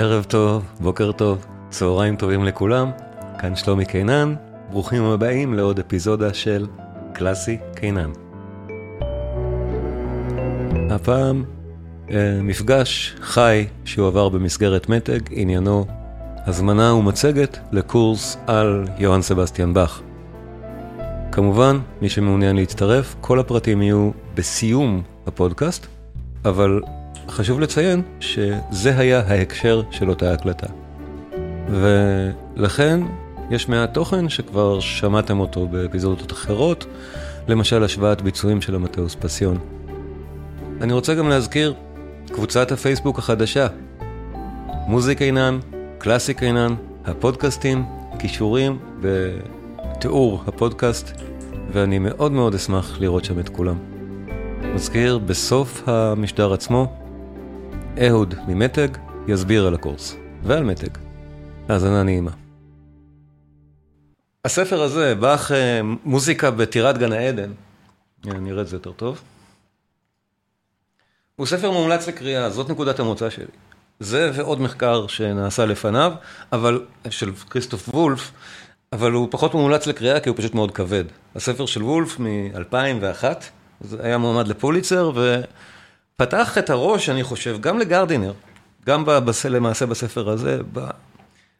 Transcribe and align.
ערב 0.00 0.24
טוב, 0.24 0.64
בוקר 0.80 1.12
טוב, 1.12 1.46
צהריים 1.70 2.16
טובים 2.16 2.44
לכולם, 2.44 2.90
כאן 3.38 3.56
שלומי 3.56 3.84
קינן, 3.84 4.34
ברוכים 4.70 5.02
הבאים 5.02 5.54
לעוד 5.54 5.78
אפיזודה 5.78 6.34
של 6.34 6.66
קלאסי 7.12 7.58
קינן. 7.76 8.10
הפעם 10.90 11.44
אה, 12.10 12.38
מפגש 12.42 13.16
חי 13.20 13.66
שהועבר 13.84 14.28
במסגרת 14.28 14.88
מתג, 14.88 15.20
עניינו 15.30 15.86
הזמנה 16.46 16.94
ומצגת 16.94 17.58
לקורס 17.72 18.36
על 18.46 18.84
יוהאן 18.98 19.22
סבסטיאן 19.22 19.74
באך. 19.74 20.02
כמובן, 21.32 21.78
מי 22.02 22.08
שמעוניין 22.08 22.56
להצטרף, 22.56 23.16
כל 23.20 23.40
הפרטים 23.40 23.82
יהיו 23.82 24.10
בסיום 24.34 25.02
הפודקאסט, 25.26 25.86
אבל 26.44 26.80
חשוב 27.30 27.60
לציין 27.60 28.02
שזה 28.20 28.98
היה 28.98 29.22
ההקשר 29.26 29.82
של 29.90 30.10
אותה 30.10 30.32
הקלטה. 30.32 30.66
ולכן 31.68 33.00
יש 33.50 33.68
מעט 33.68 33.94
תוכן 33.94 34.28
שכבר 34.28 34.80
שמעתם 34.80 35.40
אותו 35.40 35.68
באפיזודות 35.68 36.32
אחרות, 36.32 36.86
למשל 37.48 37.84
השוואת 37.84 38.22
ביצועים 38.22 38.60
של 38.60 38.74
המטאוס 38.74 39.14
פסיון. 39.14 39.58
אני 40.80 40.92
רוצה 40.92 41.14
גם 41.14 41.28
להזכיר 41.28 41.74
קבוצת 42.32 42.72
הפייסבוק 42.72 43.18
החדשה, 43.18 43.66
מוזיק 44.86 45.22
אינן, 45.22 45.58
קלאסיק 45.98 46.42
אינן, 46.42 46.74
הפודקאסטים, 47.04 47.84
כישורים 48.18 48.78
בתיאור 49.00 50.42
הפודקאסט, 50.46 51.20
ואני 51.72 51.98
מאוד 51.98 52.32
מאוד 52.32 52.54
אשמח 52.54 53.00
לראות 53.00 53.24
שם 53.24 53.38
את 53.40 53.48
כולם. 53.48 53.76
מזכיר, 54.74 55.18
בסוף 55.18 55.82
המשדר 55.86 56.52
עצמו, 56.52 57.07
אהוד 58.06 58.34
ממתג 58.48 58.88
יסביר 59.28 59.66
על 59.66 59.74
הקורס 59.74 60.16
ועל 60.42 60.64
מתג. 60.64 60.98
האזנה 61.68 62.02
נעימה. 62.02 62.30
הספר 64.44 64.82
הזה, 64.82 65.14
באך 65.14 65.52
מוזיקה 66.04 66.50
בטירת 66.50 66.98
גן 66.98 67.12
העדן, 67.12 67.52
נראה 68.24 68.62
את 68.62 68.68
זה 68.68 68.76
יותר 68.76 68.92
טוב. 68.92 69.20
הוא 71.36 71.46
ספר 71.46 71.70
מומלץ 71.70 72.08
לקריאה, 72.08 72.50
זאת 72.50 72.70
נקודת 72.70 73.00
המוצא 73.00 73.30
שלי. 73.30 73.44
זה 74.00 74.30
ועוד 74.34 74.60
מחקר 74.60 75.06
שנעשה 75.06 75.66
לפניו, 75.66 76.12
אבל, 76.52 76.84
של 77.10 77.32
כריסטוף 77.50 77.88
וולף, 77.88 78.30
אבל 78.92 79.12
הוא 79.12 79.28
פחות 79.30 79.54
מומלץ 79.54 79.86
לקריאה 79.86 80.20
כי 80.20 80.28
הוא 80.28 80.36
פשוט 80.36 80.54
מאוד 80.54 80.70
כבד. 80.70 81.04
הספר 81.34 81.66
של 81.66 81.82
וולף 81.82 82.20
מ-2001, 82.20 83.24
זה 83.80 83.96
היה 84.02 84.18
מועמד 84.18 84.48
לפוליצר, 84.48 85.12
ופתח 86.22 86.58
את 86.58 86.70
הראש, 86.70 87.08
אני 87.08 87.22
חושב, 87.22 87.60
גם 87.60 87.78
לגרדינר, 87.78 88.32
גם. 88.86 89.04
למעשה 89.50 89.86
בספר 89.86 90.28
הזה, 90.28 90.58
ב... 90.72 90.80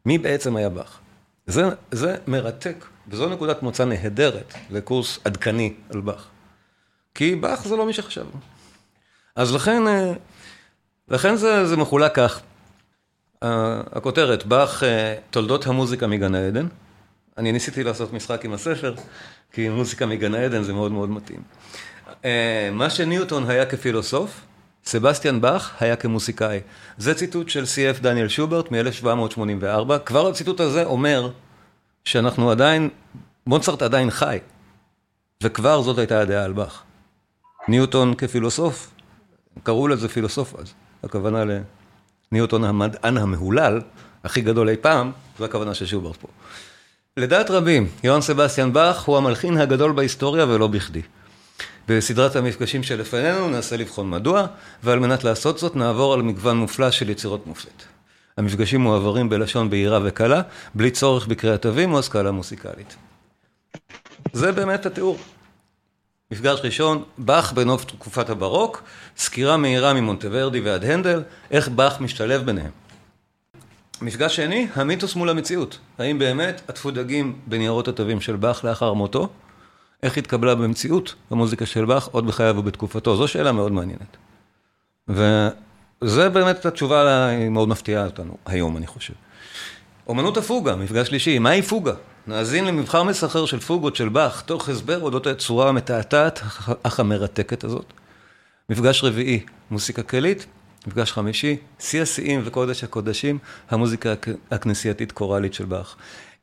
מי 0.07 0.19
בעצם 0.19 0.57
היה 0.57 0.69
באך. 0.69 0.99
זה, 1.47 1.69
זה 1.91 2.17
מרתק, 2.27 2.85
וזו 3.09 3.29
נקודת 3.29 3.63
מוצא 3.63 3.85
נהדרת 3.85 4.55
לקורס 4.71 5.19
עדכני 5.25 5.75
על 5.91 6.01
באך. 6.01 6.27
כי 7.15 7.35
באך 7.35 7.69
זה 7.69 7.77
לא 7.77 7.87
מי 7.87 7.93
שחשבנו. 7.93 8.41
אז 9.37 9.55
לכן, 9.55 9.89
אה, 9.89 10.13
לכן 11.09 11.37
זה, 11.37 11.67
זה 11.67 11.77
מחולק 11.77 12.15
כך. 12.15 12.41
הכותרת, 13.43 14.47
באך, 14.47 14.83
אה, 14.83 15.15
תולדות 15.31 15.67
המוזיקה 15.67 16.07
מגן 16.07 16.35
העדן. 16.35 16.67
אני 17.37 17.53
ניסיתי 17.53 17.85
לעשות 17.85 18.13
משחק 18.13 18.45
עם 18.45 18.53
הספר, 18.53 18.95
כי 19.53 19.69
מוזיקה 19.69 20.07
מגן 20.07 20.35
העדן 20.35 20.63
זה 20.63 20.73
מאוד 20.73 20.93
מאוד 20.93 21.11
מתאים. 21.11 21.43
אה, 22.25 22.71
מה 22.73 22.91
שניוטון 22.91 23.51
היה 23.51 23.67
כפילוסוף, 23.67 24.41
סבסטיאן 24.89 25.41
באך 25.41 25.75
היה 25.81 25.97
כמוסיקאי. 25.97 26.61
זה 26.99 27.15
ציטוט 27.15 27.49
של 27.49 27.67
סי.אף 27.67 28.01
דניאל 28.01 28.29
שוברט 28.29 28.73
מ-1784. 28.73 29.99
כבר 30.05 30.29
הציטוט 30.29 30.61
הזה 30.61 30.85
אומר 30.85 31.31
שאנחנו 32.05 32.51
עדיין, 32.51 32.89
מוצרט 33.47 33.83
עדיין 33.83 34.11
חי, 34.11 34.39
וכבר 35.43 35.83
זאת 35.83 35.99
הייתה 35.99 36.21
הדעה 36.21 36.45
על 36.45 36.53
באך. 36.53 36.83
ניוטון 37.69 38.15
כפילוסוף, 38.15 38.91
קראו 39.63 39.89
לזה 39.89 40.09
פילוסוף 40.09 40.55
אז, 40.59 40.73
הכוונה 41.05 41.45
לניוטון 42.33 42.65
המדען 42.65 43.17
המהולל, 43.17 43.81
הכי 44.25 44.41
גדול 44.41 44.69
אי 44.69 44.77
פעם, 44.77 45.13
זו 45.39 45.45
הכוונה 45.45 45.75
של 45.75 45.87
שוברט 45.87 46.17
פה. 46.17 46.29
לדעת 47.17 47.51
רבים, 47.51 47.89
יוהאן 48.05 48.21
סבסטיאן 48.21 48.73
באך 48.73 49.05
הוא 49.05 49.17
המלחין 49.17 49.59
הגדול 49.59 49.93
בהיסטוריה 49.93 50.45
ולא 50.45 50.67
בכדי. 50.67 51.03
בסדרת 51.89 52.37
המפגשים 52.37 52.83
שלפנינו 52.83 53.51
ננסה 53.51 53.77
לבחון 53.77 54.11
מדוע, 54.11 54.47
ועל 54.83 54.99
מנת 54.99 55.25
לעשות 55.25 55.59
זאת 55.59 55.77
נעבור 55.77 56.15
על 56.15 56.23
מגוון 56.23 56.57
מופלא 56.57 56.91
של 56.91 57.11
יצירות 57.11 57.47
מופת. 57.47 57.83
המפגשים 58.37 58.81
מועברים 58.81 59.29
בלשון 59.29 59.71
בהירה 59.71 60.01
וקלה, 60.05 60.43
בלי 60.75 60.91
צורך 60.91 61.27
בקריאת 61.27 61.63
תווים 61.63 61.93
או 61.93 61.99
השכלה 61.99 62.31
מוסיקלית. 62.31 62.97
זה 64.33 64.53
באמת 64.53 64.87
התיאור. 64.87 65.19
מפגש 66.31 66.61
ראשון, 66.65 67.05
באך 67.19 67.53
בנוף 67.53 67.85
תקופת 67.85 68.31
הברוק, 68.31 68.83
סקירה 69.17 69.57
מהירה 69.57 69.95
ממונטוורדי 69.95 70.61
ועד 70.61 70.85
הנדל, 70.85 71.23
איך 71.51 71.69
באך 71.69 72.01
משתלב 72.01 72.43
ביניהם. 72.47 72.71
מפגש 74.03 74.37
שני, 74.37 74.69
המיתוס 74.75 75.15
מול 75.15 75.29
המציאות. 75.29 75.79
האם 75.99 76.19
באמת 76.19 76.63
עטפו 76.69 76.91
דגים 76.91 77.39
בניירות 77.47 77.89
התווים 77.89 78.21
של 78.21 78.37
באך 78.37 78.65
לאחר 78.65 78.93
מותו? 78.93 79.29
איך 80.03 80.19
התקבלה 80.19 80.55
במציאות 80.55 81.15
המוזיקה 81.31 81.67
של 81.67 81.85
באך 81.85 82.09
עוד 82.13 82.27
בחייו 82.27 82.57
ובתקופתו? 82.59 83.17
זו 83.17 83.29
שאלה 83.29 83.53
מאוד 83.53 83.73
מעניינת. 83.73 84.17
וזה 85.09 86.29
באמת 86.29 86.67
התשובה, 86.67 87.27
היא 87.27 87.49
מאוד 87.49 87.69
מפתיעה 87.69 88.05
אותנו 88.05 88.37
היום, 88.47 88.77
אני 88.77 88.87
חושב. 88.87 89.15
אומנות 90.07 90.37
הפוגה, 90.37 90.77
מפגש 90.77 91.09
שלישי, 91.09 91.39
מהי 91.39 91.63
פוגה? 91.63 91.95
נאזין 92.27 92.65
למבחר 92.65 93.03
מסחר 93.03 93.47
של 93.47 93.61
פוגות 93.61 93.97
של 93.97 94.09
באך, 94.09 94.43
תוך 94.43 94.69
הסבר 94.69 95.03
אודות 95.03 95.27
הצורה 95.27 95.69
המתעתעת 95.69 96.41
אך 96.83 97.01
המרתקת 97.01 97.65
הזאת. 97.65 97.93
מפגש 98.69 99.05
רביעי, 99.05 99.41
מוסיקה 99.71 100.03
כלית. 100.03 100.47
מפגש 100.87 101.13
חמישי, 101.13 101.57
שיא 101.79 102.03
השיאים 102.03 102.43
וקודש 102.45 102.85
הקודשים, 102.85 103.39
המוזיקה 103.71 104.15
הכנסייתית 104.51 105.13
קוראלית 105.13 105.55
של 105.55 105.65
באך. 105.65 105.97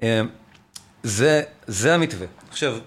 אה, 0.04 0.22
זה, 1.04 1.42
זה 1.68 1.96
המתווה. 1.96 2.28
עכשיו, 2.50 2.78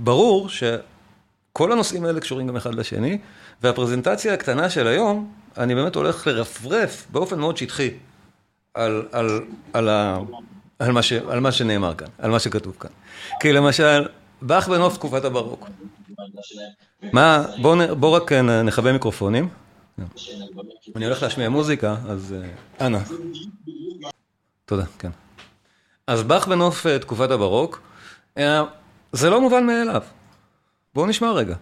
ברור 0.00 0.48
שכל 0.48 1.72
הנושאים 1.72 2.04
האלה 2.04 2.20
קשורים 2.20 2.46
גם 2.46 2.56
אחד 2.56 2.74
לשני, 2.74 3.18
והפרזנטציה 3.62 4.34
הקטנה 4.34 4.70
של 4.70 4.86
היום, 4.86 5.32
אני 5.58 5.74
באמת 5.74 5.94
הולך 5.94 6.26
לרפרף 6.26 7.06
באופן 7.10 7.38
מאוד 7.38 7.56
שטחי 7.56 7.90
על, 8.74 9.06
על, 9.12 9.40
על, 9.72 9.88
ה, 9.88 10.18
על, 10.78 10.92
מה, 10.92 11.02
ש, 11.02 11.12
על 11.12 11.40
מה 11.40 11.52
שנאמר 11.52 11.94
כאן, 11.94 12.06
על 12.18 12.30
מה 12.30 12.38
שכתוב 12.38 12.76
כאן. 12.80 12.90
כי 13.40 13.52
למשל, 13.52 14.08
באך 14.42 14.68
בנוף 14.68 14.94
תקופת 14.94 15.24
הברוק. 15.24 15.68
מה, 17.12 17.44
בואו 17.62 17.96
בוא 17.96 18.16
רק 18.16 18.32
נכבה 18.32 18.92
מיקרופונים. 18.92 19.48
אני 20.96 21.04
הולך 21.04 21.22
להשמיע 21.22 21.48
מוזיקה, 21.48 21.96
אז 22.08 22.34
אה, 22.80 22.86
אנא. 22.86 22.98
תודה, 24.64 24.84
כן. 24.98 25.10
אז 26.06 26.22
באך 26.22 26.48
בנוף 26.48 26.86
אה, 26.86 26.98
תקופת 26.98 27.30
הברוק, 27.30 27.80
אה, 28.38 28.64
זה 29.12 29.30
לא 29.30 29.40
מובן 29.40 29.66
מאליו. 29.66 30.02
בואו 30.94 31.06
נשמע 31.06 31.32
רגע. 31.32 31.54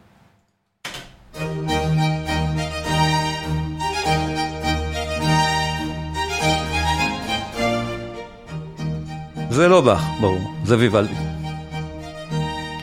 זה 9.50 9.69
לא 9.69 9.81
באך, 9.81 10.04
ברור, 10.20 10.38
זה 10.64 10.76
ויוולדי. 10.78 11.14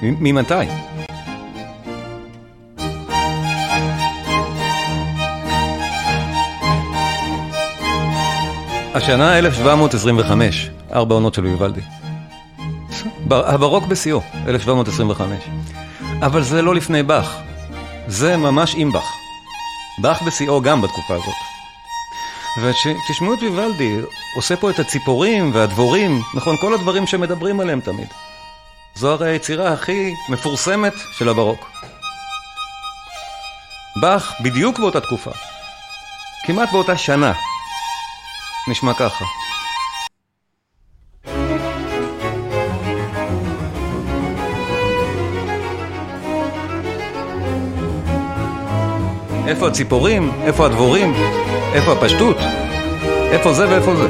ממתי? 0.01 0.53
השנה 8.93 9.37
1725, 9.37 10.69
ארבע 10.93 11.15
עונות 11.15 11.33
של 11.33 11.45
ויוולדי. 11.45 11.81
הברוק 13.31 13.85
בשיאו, 13.85 14.21
1725. 14.47 15.43
אבל 16.21 16.43
זה 16.43 16.61
לא 16.61 16.75
לפני 16.75 17.03
באך, 17.03 17.35
זה 18.07 18.37
ממש 18.37 18.75
עם 18.77 18.91
באך. 18.91 19.11
באך 20.01 20.21
בשיאו 20.21 20.61
גם 20.61 20.81
בתקופה 20.81 21.13
הזאת. 21.13 21.35
ותשמעו 22.61 23.33
את 23.33 23.39
ויוולדי, 23.41 23.97
עושה 24.35 24.55
פה 24.55 24.69
את 24.69 24.79
הציפורים 24.79 25.51
והדבורים, 25.53 26.21
נכון, 26.35 26.57
כל 26.61 26.73
הדברים 26.73 27.07
שמדברים 27.07 27.59
עליהם 27.59 27.79
תמיד. 27.79 28.07
זו 28.95 29.11
הרי 29.11 29.29
היצירה 29.29 29.73
הכי 29.73 30.13
מפורסמת 30.29 30.93
של 31.17 31.29
הברוק. 31.29 31.71
באך 34.01 34.33
בדיוק 34.43 34.79
באותה 34.79 35.01
תקופה, 35.01 35.31
כמעט 36.45 36.71
באותה 36.71 36.97
שנה, 36.97 37.33
נשמע 38.67 38.93
ככה. 38.93 39.25
איפה 49.47 49.67
הציפורים? 49.67 50.31
איפה 50.43 50.65
הדבורים? 50.65 51.13
איפה 51.73 51.91
הפשטות? 51.91 52.37
איפה 53.31 53.53
זה 53.53 53.69
ואיפה 53.69 53.95
זה. 53.95 54.07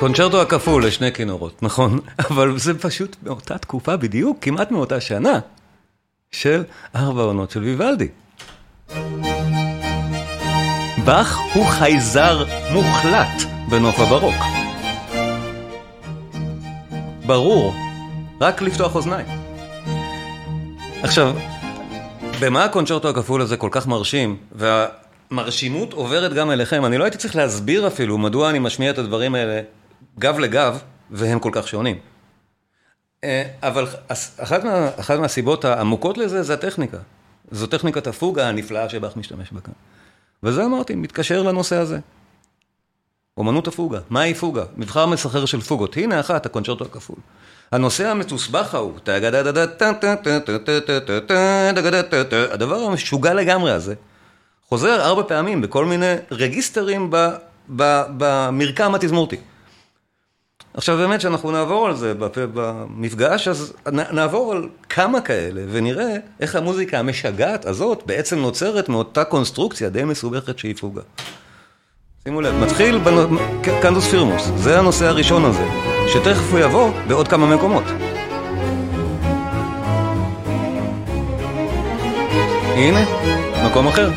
כן, 0.00 0.06
קונצ'רטו 0.06 0.42
הכפול 0.42 0.86
לשני 0.86 1.12
כינורות, 1.12 1.62
נכון, 1.62 2.00
אבל 2.30 2.58
זה 2.58 2.78
פשוט 2.78 3.16
מאותה 3.22 3.58
תקופה 3.58 3.96
בדיוק, 3.96 4.38
כמעט 4.40 4.70
מאותה 4.70 5.00
שנה, 5.00 5.38
של 6.30 6.64
ארבע 6.94 7.22
עונות 7.22 7.50
של 7.50 7.62
ויוולדי. 7.62 8.08
באך 11.04 11.38
הוא 11.54 11.66
חייזר 11.66 12.44
מוחלט 12.72 13.42
בנוף 13.70 14.00
הברוק. 14.00 14.34
ברור, 17.26 17.74
רק 18.40 18.62
לפתוח 18.62 18.94
אוזניים. 18.94 19.26
עכשיו, 21.02 21.36
במה 22.40 22.64
הקונצ'רטו 22.64 23.08
הכפול 23.08 23.40
הזה 23.42 23.56
כל 23.56 23.68
כך 23.72 23.86
מרשים, 23.86 24.36
וה... 24.52 24.86
מרשימות 25.30 25.92
עוברת 25.92 26.32
גם 26.32 26.50
אליכם, 26.50 26.84
אני 26.84 26.98
לא 26.98 27.04
הייתי 27.04 27.18
צריך 27.18 27.36
להסביר 27.36 27.86
אפילו 27.86 28.18
מדוע 28.18 28.50
אני 28.50 28.58
משמיע 28.58 28.90
את 28.90 28.98
הדברים 28.98 29.34
האלה 29.34 29.60
גב 30.18 30.38
לגב, 30.38 30.78
והם 31.10 31.38
כל 31.38 31.50
כך 31.52 31.68
שונים. 31.68 31.98
אה, 33.24 33.42
אבל 33.62 33.86
אחת, 34.36 34.64
מה, 34.64 34.88
אחת 35.00 35.18
מהסיבות 35.18 35.64
העמוקות 35.64 36.18
לזה 36.18 36.42
זה 36.42 36.54
הטכניקה. 36.54 36.98
זו 37.50 37.66
טכניקת 37.66 38.06
הפוגה 38.06 38.48
הנפלאה 38.48 38.88
שבאך 38.88 39.16
משתמש 39.16 39.52
בה 39.52 39.60
כאן. 39.60 39.72
וזה 40.42 40.64
אמרתי, 40.64 40.94
מתקשר 40.94 41.42
לנושא 41.42 41.76
הזה. 41.76 41.98
אומנות 43.36 43.68
הפוגה, 43.68 44.00
מהי 44.10 44.34
פוגה? 44.34 44.64
מבחר 44.76 45.06
מסחר 45.06 45.44
של 45.44 45.60
פוגות. 45.60 45.96
הנה 45.96 46.20
אחת, 46.20 46.46
הקונצ'רטו 46.46 46.84
הכפול. 46.84 47.16
הנושא 47.72 48.08
המתוסבך 48.08 48.74
ההוא, 48.74 48.92
הדבר 52.50 52.76
המשוגע 52.76 53.34
לגמרי 53.34 53.72
הזה, 53.72 53.94
חוזר 54.68 55.02
ארבע 55.02 55.22
פעמים 55.28 55.60
בכל 55.60 55.84
מיני 55.84 56.14
רגיסטרים 56.30 57.10
במרקם 57.68 58.94
התזמורתי. 58.94 59.36
עכשיו 60.80 60.96
באמת 60.96 61.20
שאנחנו 61.20 61.50
נעבור 61.50 61.86
על 61.86 61.96
זה 61.96 62.14
במפגש, 62.34 63.48
אז 63.48 63.72
נעבור 63.92 64.52
על 64.52 64.68
כמה 64.88 65.20
כאלה 65.20 65.62
ונראה 65.70 66.16
איך 66.40 66.56
המוזיקה 66.56 66.98
המשגעת 66.98 67.66
הזאת 67.66 68.02
בעצם 68.06 68.38
נוצרת 68.38 68.88
מאותה 68.88 69.24
קונסטרוקציה 69.24 69.88
די 69.88 70.04
מסובכת 70.04 70.58
שהיא 70.58 70.74
פוגה. 70.76 71.00
שימו 72.24 72.40
לב, 72.40 72.54
מתחיל 72.54 72.98
בקנדוס 72.98 74.06
פירמוס, 74.06 74.50
זה 74.56 74.78
הנושא 74.78 75.06
הראשון 75.06 75.44
הזה, 75.44 75.64
שתכף 76.08 76.50
הוא 76.50 76.58
יבוא 76.58 76.90
בעוד 77.08 77.28
כמה 77.28 77.56
מקומות. 77.56 77.84
הנה, 82.76 83.04
מקום 83.66 83.86
אחר. 83.88 84.10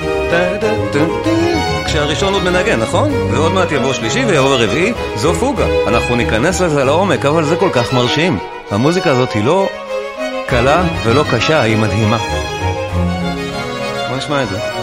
כשהראשון 1.93 2.33
עוד 2.33 2.43
מנגן, 2.43 2.79
נכון? 2.79 3.11
ועוד 3.31 3.51
מעט 3.51 3.71
יבוא 3.71 3.93
שלישי 3.93 4.25
ויבוא 4.25 4.55
רביעי, 4.55 4.93
זו 5.15 5.33
פוגה. 5.33 5.65
אנחנו 5.87 6.15
ניכנס 6.15 6.61
לזה 6.61 6.83
לעומק, 6.83 7.25
אבל 7.25 7.43
זה 7.43 7.55
כל 7.55 7.69
כך 7.73 7.93
מרשים. 7.93 8.37
המוזיקה 8.71 9.11
הזאת 9.11 9.31
היא 9.31 9.43
לא 9.43 9.69
קלה 10.47 10.83
ולא 11.03 11.23
קשה, 11.31 11.61
היא 11.61 11.77
מדהימה. 11.77 12.17
בוא 14.09 14.17
נשמע 14.17 14.43
את 14.43 14.49
זה. 14.49 14.82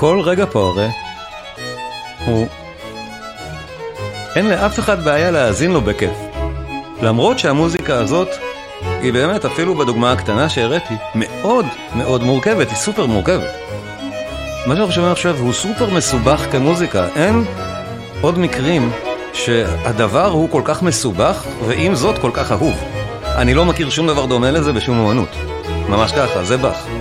כל 0.00 0.20
רגע 0.24 0.46
פה 0.46 0.72
הרי 0.74 0.88
הוא... 2.26 2.46
אין 4.36 4.48
לאף 4.48 4.78
אחד 4.78 5.04
בעיה 5.04 5.30
להאזין 5.30 5.70
לו 5.70 5.80
בכיף. 5.80 6.10
למרות 7.02 7.38
שהמוזיקה 7.38 7.94
הזאת 7.94 8.28
היא 8.80 9.12
באמת, 9.12 9.44
אפילו 9.44 9.74
בדוגמה 9.74 10.12
הקטנה 10.12 10.48
שהראיתי, 10.48 10.94
מאוד 11.14 11.66
מאוד 11.94 12.22
מורכבת, 12.22 12.68
היא 12.68 12.76
סופר 12.76 13.06
מורכבת. 13.06 13.50
מה 14.66 14.76
שאנחנו 14.76 14.92
שומעים 14.92 15.12
עכשיו 15.12 15.36
הוא 15.38 15.52
סופר 15.52 15.90
מסובך 15.90 16.46
כמוזיקה, 16.52 17.06
אין 17.16 17.44
עוד 18.20 18.38
מקרים 18.38 18.90
שהדבר 19.32 20.26
הוא 20.26 20.50
כל 20.50 20.62
כך 20.64 20.82
מסובך, 20.82 21.46
ועם 21.66 21.94
זאת 21.94 22.18
כל 22.18 22.30
כך 22.34 22.52
אהוב. 22.52 22.74
אני 23.24 23.54
לא 23.54 23.64
מכיר 23.64 23.90
שום 23.90 24.06
דבר 24.06 24.26
דומה 24.26 24.50
לזה 24.50 24.72
בשום 24.72 24.98
אומנות. 24.98 25.36
ממש 25.88 26.12
ככה, 26.12 26.44
זה 26.44 26.56
באך. 26.56 26.97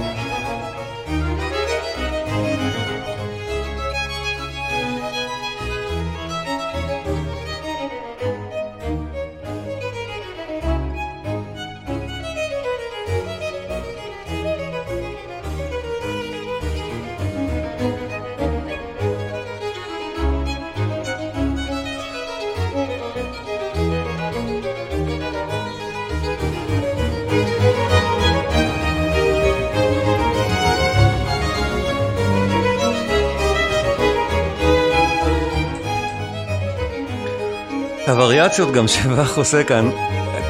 הווריאציות 38.60 38.72
גם 38.72 38.88
שבח 38.88 39.38
עושה 39.38 39.64
כאן, 39.64 39.90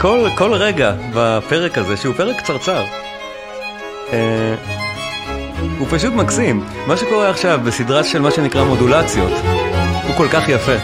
כל, 0.02 0.30
כל 0.38 0.54
רגע 0.54 0.94
בפרק 1.14 1.78
הזה, 1.78 1.98
שהוא 1.98 2.16
פרק 2.16 2.38
קצרצר, 2.38 2.84
אה, 4.14 4.56
הוא 5.80 5.88
פשוט 5.90 6.14
מקסים. 6.14 6.64
מה 6.88 6.98
שקורה 6.98 7.30
עכשיו 7.30 7.60
בסדרה 7.64 8.04
של 8.04 8.22
מה 8.22 8.32
שנקרא 8.32 8.64
מודולציות, 8.64 9.32
הוא 10.08 10.16
כל 10.18 10.28
כך 10.28 10.50
יפה. 10.50 10.76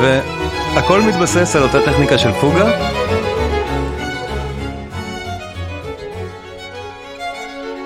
והכל 0.00 1.00
מתבסס 1.00 1.56
על 1.56 1.62
אותה 1.62 1.80
טכניקה 1.84 2.18
של 2.18 2.32
פוגה. 2.32 2.70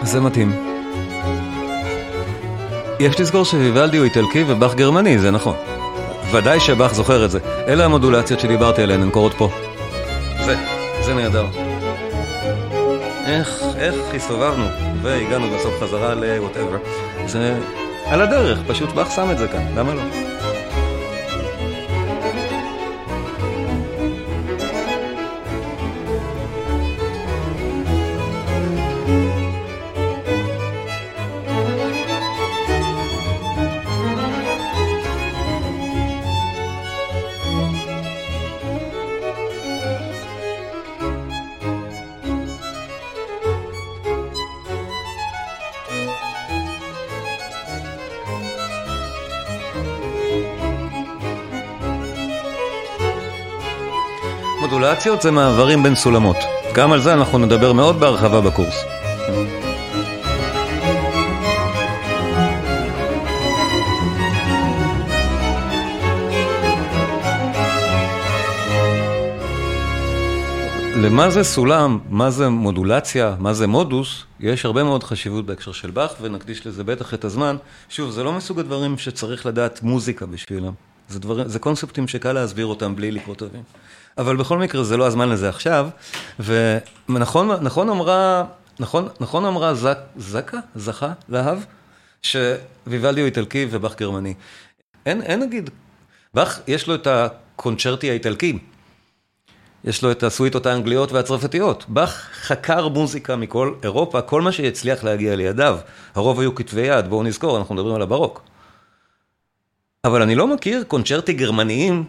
זה 0.03 0.21
מתאים. 0.21 0.53
יש 3.01 3.21
לזכור 3.21 3.45
שוויוולדי 3.45 3.97
הוא 3.97 4.05
איטלקי 4.05 4.45
ובאך 4.49 4.75
גרמני, 4.75 5.19
זה 5.19 5.31
נכון. 5.31 5.76
ודאי 6.37 6.61
שבאך 6.61 6.95
זוכר 6.95 7.25
את 7.25 7.31
זה. 7.31 7.39
אלה 7.69 7.85
המודולציות 7.85 8.41
שדיברתי 8.41 8.83
עליהן, 8.83 9.03
הן 9.03 9.11
קורות 9.11 9.35
פה. 9.35 9.51
זה, 10.45 10.57
זה 11.03 11.15
נהדר. 11.15 11.47
איך, 13.27 13.63
איך 13.77 13.95
הסתובבנו, 14.15 14.65
והגענו 15.03 15.47
בסוף 15.51 15.75
חזרה 15.83 16.15
ל-whatever. 16.15 16.89
זה 17.27 17.59
על 18.07 18.21
הדרך, 18.21 18.59
פשוט 18.67 18.93
באך 18.93 19.11
שם 19.11 19.31
את 19.31 19.39
זה 19.39 19.49
כאן, 19.49 19.63
למה 19.77 19.95
לא? 19.95 20.03
מודולציות 55.07 55.23
זה 55.23 55.31
מעברים 55.31 55.83
בין 55.83 55.95
סולמות. 55.95 56.37
גם 56.75 56.93
על 56.93 57.01
זה 57.01 57.13
אנחנו 57.13 57.39
נדבר 57.39 57.73
מאוד 57.73 58.01
בהרחבה 58.01 58.41
בקורס. 58.41 58.75
למה 70.97 71.31
זה 71.31 71.45
סולם, 71.45 71.99
מה 72.11 72.31
זה 72.31 72.49
מודולציה, 72.49 73.37
מה 73.39 73.55
זה 73.55 73.67
מודוס, 73.67 74.25
יש 74.41 74.65
הרבה 74.65 74.85
מאוד 74.85 75.03
חשיבות 75.03 75.47
בהקשר 75.47 75.73
של 75.73 75.91
באך, 75.91 76.13
ונקדיש 76.21 76.67
לזה 76.67 76.85
בטח 76.85 77.15
את 77.15 77.25
הזמן. 77.25 77.57
שוב, 77.89 78.11
זה 78.11 78.23
לא 78.25 78.33
מסוג 78.33 78.59
הדברים 78.59 78.99
שצריך 78.99 79.47
לדעת 79.47 79.83
מוזיקה 79.83 80.27
בשבילם. 80.27 80.73
זה, 81.09 81.19
דבר, 81.19 81.49
זה 81.49 81.59
קונספטים 81.59 82.09
שקל 82.09 82.33
להסביר 82.33 82.67
אותם 82.67 82.97
בלי 82.97 83.11
לקרוא 83.11 83.35
תווים. 83.35 83.63
אבל 84.19 84.37
בכל 84.37 84.59
מקרה, 84.59 84.85
זה 84.85 84.97
לא 84.97 85.07
הזמן 85.07 85.29
לזה 85.29 85.49
עכשיו. 85.49 85.89
ונכון 87.09 87.51
נכון 87.51 87.89
אמרה, 87.89 88.45
נכון, 88.81 89.09
נכון 89.21 89.45
אמרה 89.45 89.75
זק, 89.75 89.99
זקה, 90.17 90.59
זכה, 90.75 91.13
להב, 91.29 91.59
שוויוולדי 92.23 93.21
הוא 93.21 93.27
איטלקי 93.27 93.67
ובאך 93.71 93.95
גרמני. 93.97 94.35
אין, 95.07 95.23
אין 95.23 95.41
נגיד, 95.41 95.71
באך 96.35 96.61
יש 96.67 96.89
לו 96.89 96.95
את 96.95 97.07
הקונצ'רטי 97.07 98.11
האיטלקי. 98.11 98.59
יש 99.85 100.03
לו 100.03 100.11
את 100.11 100.23
הסוויטות 100.23 100.67
האנגליות 100.67 101.13
והצרפתיות. 101.13 101.85
באך 101.89 102.29
חקר 102.33 102.89
מוזיקה 102.89 103.37
מכל 103.37 103.75
אירופה, 103.83 104.23
כל 104.23 104.43
מה 104.43 104.53
שהצליח 104.53 105.05
להגיע 105.05 105.37
לידיו. 105.37 105.79
הרוב 106.15 106.41
היו 106.41 106.55
כתבי 106.55 106.81
יד, 106.81 107.09
בואו 107.09 107.23
נזכור, 107.23 107.59
אנחנו 107.59 107.75
מדברים 107.75 107.95
על 107.95 108.03
הברוק. 108.03 108.43
אבל 110.07 110.23
אני 110.23 110.35
לא 110.35 110.47
מכיר 110.47 110.85
קונצ'רטי 110.89 111.33
גרמניים 111.33 112.05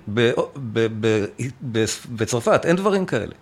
בצרפת, 2.10 2.66
אין 2.66 2.76
דברים 2.76 3.06
כאלה. 3.06 3.34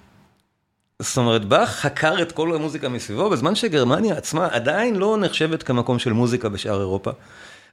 זאת 0.99 1.17
אומרת, 1.17 1.45
באך 1.45 1.69
חקר 1.69 2.21
את 2.21 2.31
כל 2.31 2.55
המוזיקה 2.55 2.89
מסביבו, 2.89 3.29
בזמן 3.29 3.55
שגרמניה 3.55 4.17
עצמה 4.17 4.47
עדיין 4.51 4.95
לא 4.95 5.17
נחשבת 5.17 5.63
כמקום 5.63 5.99
של 5.99 6.13
מוזיקה 6.13 6.49
בשאר 6.49 6.79
אירופה. 6.79 7.11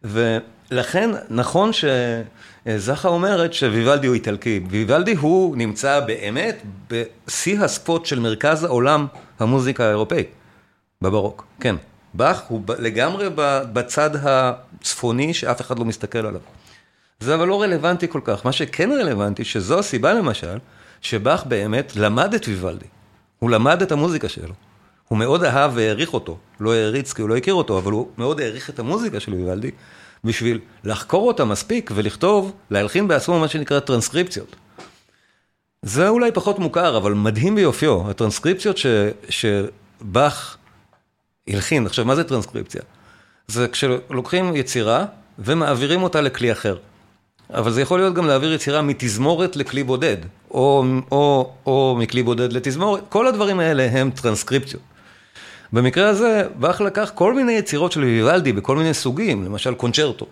ולכן 0.05 1.11
נכון 1.31 1.71
שזכה 1.73 3.09
אומרת 3.09 3.53
שוויוולדי 3.53 4.07
הוא 4.07 4.15
איטלקי. 4.15 4.61
ויוולדי 4.71 5.15
הוא 5.15 5.57
נמצא 5.57 6.01
באמת 6.01 6.62
בשיא 6.91 7.61
הספוט 7.61 8.07
של 8.07 8.19
מרכז 8.19 8.65
העולם 8.65 9.07
המוזיקה 9.39 9.85
האירופאית, 9.85 10.31
בברוק, 11.03 11.45
כן. 11.61 11.77
באך 12.15 12.43
הוא 12.49 12.62
לגמרי 12.79 13.29
בצד 13.73 14.11
הצפוני 14.23 15.35
שאף 15.35 15.61
אחד 15.61 15.79
לא 15.79 15.85
מסתכל 15.85 16.19
עליו. 16.19 16.41
זה 17.23 17.35
אבל 17.35 17.49
לא 17.49 17.62
רלוונטי 17.62 18.09
כל 18.09 18.21
כך. 18.25 18.47
מה 18.47 18.52
שכן 18.52 18.91
רלוונטי, 18.93 19.45
שזו 19.45 19.79
הסיבה 19.79 20.12
למשל, 20.12 20.59
שבאך 21.00 21.45
באמת 21.47 21.97
למד 21.97 22.35
את 22.35 22.49
ויוולדי. 22.49 22.87
הוא 23.38 23.50
למד 23.50 23.83
את 23.83 23.93
המוזיקה 23.93 24.29
שלו. 24.29 24.55
הוא 25.09 25.19
מאוד 25.19 25.45
אהב 25.45 25.71
והעריך 25.75 26.14
אותו, 26.14 26.38
לא 26.61 26.75
העריץ 26.75 27.12
כי 27.12 27.23
הוא 27.23 27.29
לא 27.29 27.37
הכיר 27.37 27.55
אותו, 27.55 27.79
אבל 27.79 27.93
הוא 27.93 28.09
מאוד 28.19 28.41
העריך 28.41 28.71
את 28.71 28.79
המוזיקה 28.79 29.21
של 29.21 29.35
ויוולדי, 29.35 29.71
בשביל 30.25 30.59
לחקור 30.85 31.29
אותה 31.29 31.45
מספיק 31.45 31.91
ולכתוב, 31.95 32.52
להלחין 32.71 33.09
בעצמו 33.09 33.41
מה 33.41 33.49
שנקרא 33.49 33.81
טרנסקריפציות. 33.81 34.57
זה 35.83 36.09
אולי 36.09 36.33
פחות 36.33 36.59
מוכר, 36.59 36.97
אבל 36.97 37.12
מדהים 37.12 37.55
ביופיו, 37.55 38.11
הטרנסקריפציות 38.11 38.79
ש, 38.79 38.87
שבאך 39.29 40.57
הלחין. 41.49 41.87
עכשיו, 41.87 42.05
מה 42.05 42.14
זה 42.14 42.25
טרנסקריפציה? 42.25 42.83
זה 43.47 43.69
כשלוקחים 43.69 44.57
יצירה 44.57 45.05
ומעבירים 45.38 46.02
אותה 46.02 46.21
לכלי 46.21 46.52
אחר. 46.52 46.76
אבל 47.55 47.73
זה 47.73 47.83
יכול 47.83 47.99
להיות 47.99 48.15
גם 48.15 48.27
להעביר 48.27 48.53
יצירה 48.53 48.83
מתזמורת 48.83 49.57
לכלי 49.57 49.85
בודד, 49.85 50.17
או, 50.51 50.85
או, 51.11 51.53
או 51.67 51.97
מכלי 51.99 52.23
בודד 52.23 52.53
לתזמורת, 52.53 53.03
כל 53.09 53.27
הדברים 53.27 53.61
האלה 53.61 53.89
הם 53.93 54.11
טרנסקריפציות. 54.11 54.83
במקרה 55.73 56.09
הזה, 56.09 56.43
באך 56.59 56.81
לקח 56.81 57.13
כל 57.15 57.35
מיני 57.35 57.53
יצירות 57.53 57.93
של 57.93 58.01
ויוולדי 58.01 58.53
בכל 58.53 58.77
מיני 58.77 58.95
סוגים, 58.95 59.45
למשל 59.45 59.75
קונצ'רטו, 59.75 60.27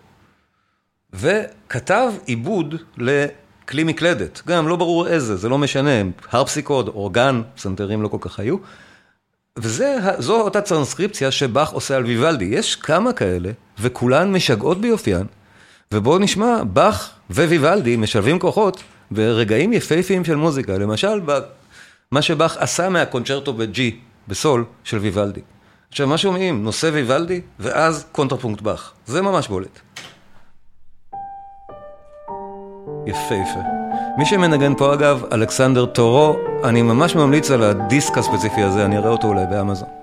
וכתב 1.12 2.12
עיבוד 2.27 2.75
לכלי 2.99 3.85
מקלדת, 3.85 4.43
גם 4.47 4.69
לא 4.69 4.77
ברור 4.77 5.09
איזה, 5.09 5.37
זה 5.37 5.49
לא 5.49 5.59
משנה, 5.59 5.91
הרפסיקורד, 6.30 6.88
אורגן, 6.89 7.43
פסנתרים 7.55 8.03
לא 8.03 8.09
כל 8.09 8.19
כך 8.21 8.39
היו, 8.39 8.57
וזו 9.59 10.41
אותה 10.41 10.61
טרנסקריפציה 10.61 11.31
שבאך 11.31 11.71
עושה 11.71 11.97
על 11.97 12.05
ויוולדי. 12.05 12.45
יש 12.45 12.77
כמה 12.77 13.12
כאלה, 13.12 13.50
וכולן 13.81 14.33
משגעות 14.33 14.81
ביופיין, 14.81 15.27
ובואו 15.94 16.18
נשמע, 16.18 16.62
באך 16.64 17.11
וויוולדי 17.30 17.97
משלבים 17.97 18.38
כוחות 18.38 18.82
ברגעים 19.11 19.73
יפהפיים 19.73 20.25
של 20.25 20.37
מוזיקה, 20.37 20.78
למשל, 20.78 21.20
מה 22.12 22.23
שבאך 22.23 22.56
עשה 22.56 22.88
מהקונצ'רטו 22.88 23.52
ב-G, 23.52 23.78
בסול, 24.28 24.64
של 24.85 24.99
ויוולדי. 24.99 25.40
עכשיו, 25.88 26.06
מה 26.06 26.18
שומעים? 26.18 26.64
נושא 26.64 26.90
ויוולדי, 26.92 27.40
ואז 27.59 28.06
קונטרפונקט 28.12 28.62
באך. 28.62 28.92
זה 29.06 29.23
ממש 29.23 29.49
בולט. 29.49 29.80
יפהפה. 33.06 33.61
מי 34.18 34.26
שמנגן 34.26 34.75
פה 34.75 34.94
אגב, 34.94 35.25
אלכסנדר 35.32 35.87
טורו, 35.87 36.37
אני 36.64 36.82
ממש 36.82 37.14
ממליץ 37.14 37.50
על 37.50 37.62
הדיסק 37.62 38.18
הספציפי 38.18 38.62
הזה, 38.62 38.85
אני 38.85 38.97
אראה 38.97 39.11
אותו 39.11 39.28
אולי 39.28 39.47
באמזון. 39.50 40.00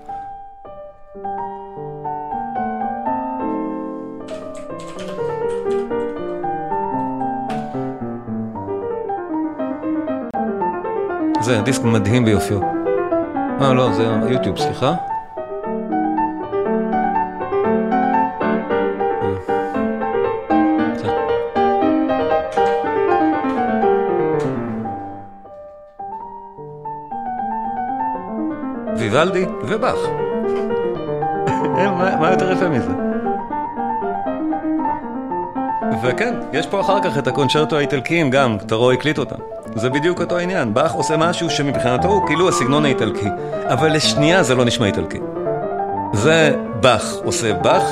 זה 11.48 11.60
דיסק 11.60 11.82
מדהים 11.82 12.24
ביופיו. 12.24 12.60
אה, 13.60 13.74
לא, 13.74 13.92
זה 13.92 14.02
יוטיוב, 14.28 14.58
סליחה. 14.58 14.94
ויוולדי 28.98 29.46
ובאך. 29.62 29.98
מה 32.20 32.30
יותר 32.30 32.52
יפה 32.52 32.68
מזה? 32.68 32.92
וכן, 36.02 36.34
יש 36.52 36.66
פה 36.66 36.80
אחר 36.80 37.02
כך 37.02 37.18
את 37.18 37.26
הקונצ'רטו 37.26 37.76
האיטלקיים 37.76 38.30
גם, 38.30 38.56
טרו 38.66 38.90
הקליט 38.90 39.18
אותם. 39.18 39.57
זה 39.74 39.90
בדיוק 39.90 40.20
אותו 40.20 40.38
עניין, 40.38 40.74
באך 40.74 40.92
עושה 40.92 41.16
משהו 41.16 41.50
שמבחינתו 41.50 42.08
הוא 42.08 42.26
כאילו 42.26 42.48
הסגנון 42.48 42.84
האיטלקי, 42.84 43.28
אבל 43.68 43.92
לשנייה 43.92 44.42
זה 44.42 44.54
לא 44.54 44.64
נשמע 44.64 44.86
איטלקי. 44.86 45.18
זה 46.12 46.56
באך 46.80 47.14
עושה 47.24 47.54
באך, 47.54 47.82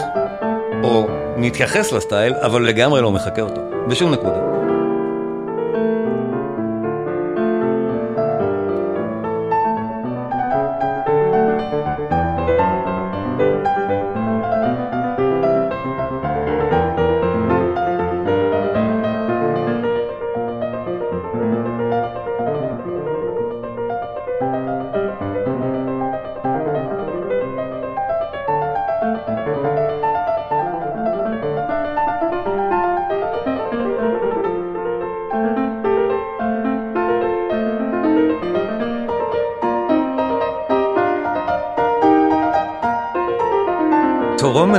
או 0.83 1.07
מתייחס 1.37 1.93
לסטייל, 1.93 2.35
אבל 2.35 2.63
לגמרי 2.63 3.03
לא 3.03 3.11
מחקה 3.11 3.43
אותו, 3.43 3.61
בשום 3.89 4.13
נקודה. 4.13 4.56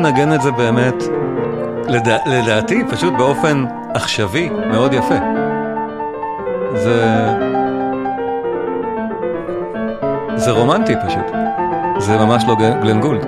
מנגן 0.08 0.34
את 0.34 0.42
זה 0.42 0.52
באמת, 0.52 1.04
לדע, 1.88 2.18
לדעתי, 2.26 2.84
פשוט 2.90 3.14
באופן 3.18 3.66
עכשווי, 3.94 4.50
מאוד 4.50 4.94
יפה. 4.94 5.16
זה... 6.76 7.28
זה 10.36 10.52
רומנטי 10.52 10.94
פשוט. 11.08 11.36
זה 11.98 12.18
ממש 12.18 12.44
לא 12.48 12.56
גלן 12.56 13.02
גולד. 13.02 13.26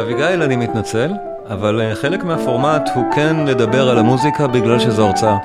אביגיל, 0.00 0.42
אני 0.42 0.56
מתנצל, 0.56 1.12
אבל 1.50 1.80
אה, 1.80 1.94
חלק 1.94 2.24
מהפורמט 2.24 2.90
הוא 2.94 3.04
כן 3.12 3.36
לדבר 3.46 3.88
על 3.88 3.98
המוזיקה 3.98 4.46
בגלל 4.46 4.78
שזו 4.78 5.06
הרצאה. 5.06 5.36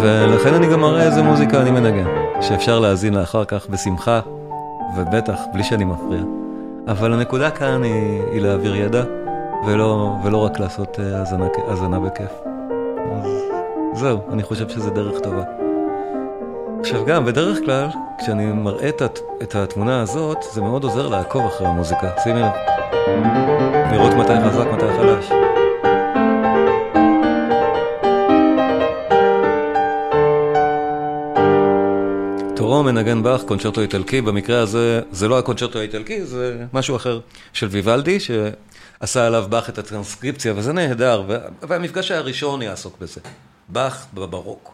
ולכן 0.00 0.54
אני 0.54 0.66
גם 0.66 0.80
מראה 0.80 1.02
איזה 1.02 1.22
מוזיקה 1.22 1.62
אני 1.62 1.70
מנגן, 1.70 2.08
שאפשר 2.40 2.80
להאזין 2.80 3.14
לה 3.14 3.22
אחר 3.22 3.44
כך 3.44 3.66
בשמחה 3.70 4.20
ובטח, 4.96 5.38
בלי 5.52 5.64
שאני 5.64 5.84
מפריע. 5.84 6.22
אבל 6.88 7.12
הנקודה 7.12 7.50
כאן 7.50 7.82
היא, 7.82 8.22
היא 8.32 8.40
להעביר 8.40 8.76
ידע, 8.76 9.02
ולא, 9.66 10.16
ולא 10.24 10.38
רק 10.38 10.60
לעשות 10.60 10.98
האזנה, 10.98 11.46
האזנה 11.68 12.00
בכיף. 12.00 12.30
אז 13.12 13.28
זהו, 13.94 14.18
אני 14.32 14.42
חושב 14.42 14.68
שזה 14.68 14.90
דרך 14.90 15.20
טובה. 15.20 15.42
עכשיו 16.80 17.04
גם, 17.06 17.24
בדרך 17.24 17.58
כלל, 17.64 17.86
כשאני 18.18 18.52
מראה 18.52 18.88
את 19.42 19.54
התמונה 19.54 20.00
הזאת, 20.00 20.38
זה 20.52 20.60
מאוד 20.60 20.84
עוזר 20.84 21.08
לעקוב 21.08 21.46
אחרי 21.46 21.66
המוזיקה. 21.66 22.10
שימי 22.22 22.40
לב. 22.40 22.52
לראות 23.92 24.14
מתי 24.14 24.40
חזק, 24.48 24.66
מתי 24.72 24.86
חלש. 24.98 25.43
מנגן 32.94 33.22
באך, 33.22 33.42
קונצ'רטו 33.42 33.80
איטלקי, 33.80 34.20
במקרה 34.20 34.60
הזה 34.60 35.00
זה 35.10 35.28
לא 35.28 35.38
הקונצ'רטו 35.38 35.78
האיטלקי, 35.78 36.26
זה 36.26 36.64
משהו 36.72 36.96
אחר 36.96 37.20
של 37.52 37.66
ויוולדי, 37.66 38.18
שעשה 38.20 39.26
עליו 39.26 39.46
באך 39.48 39.68
את 39.68 39.78
הטרנסקריפציה, 39.78 40.52
וזה 40.56 40.72
נהדר, 40.72 41.24
והמפגש 41.62 42.10
הראשון 42.10 42.62
יעסוק 42.62 42.98
בזה. 43.00 43.20
באך 43.68 44.06
בברוק. 44.14 44.72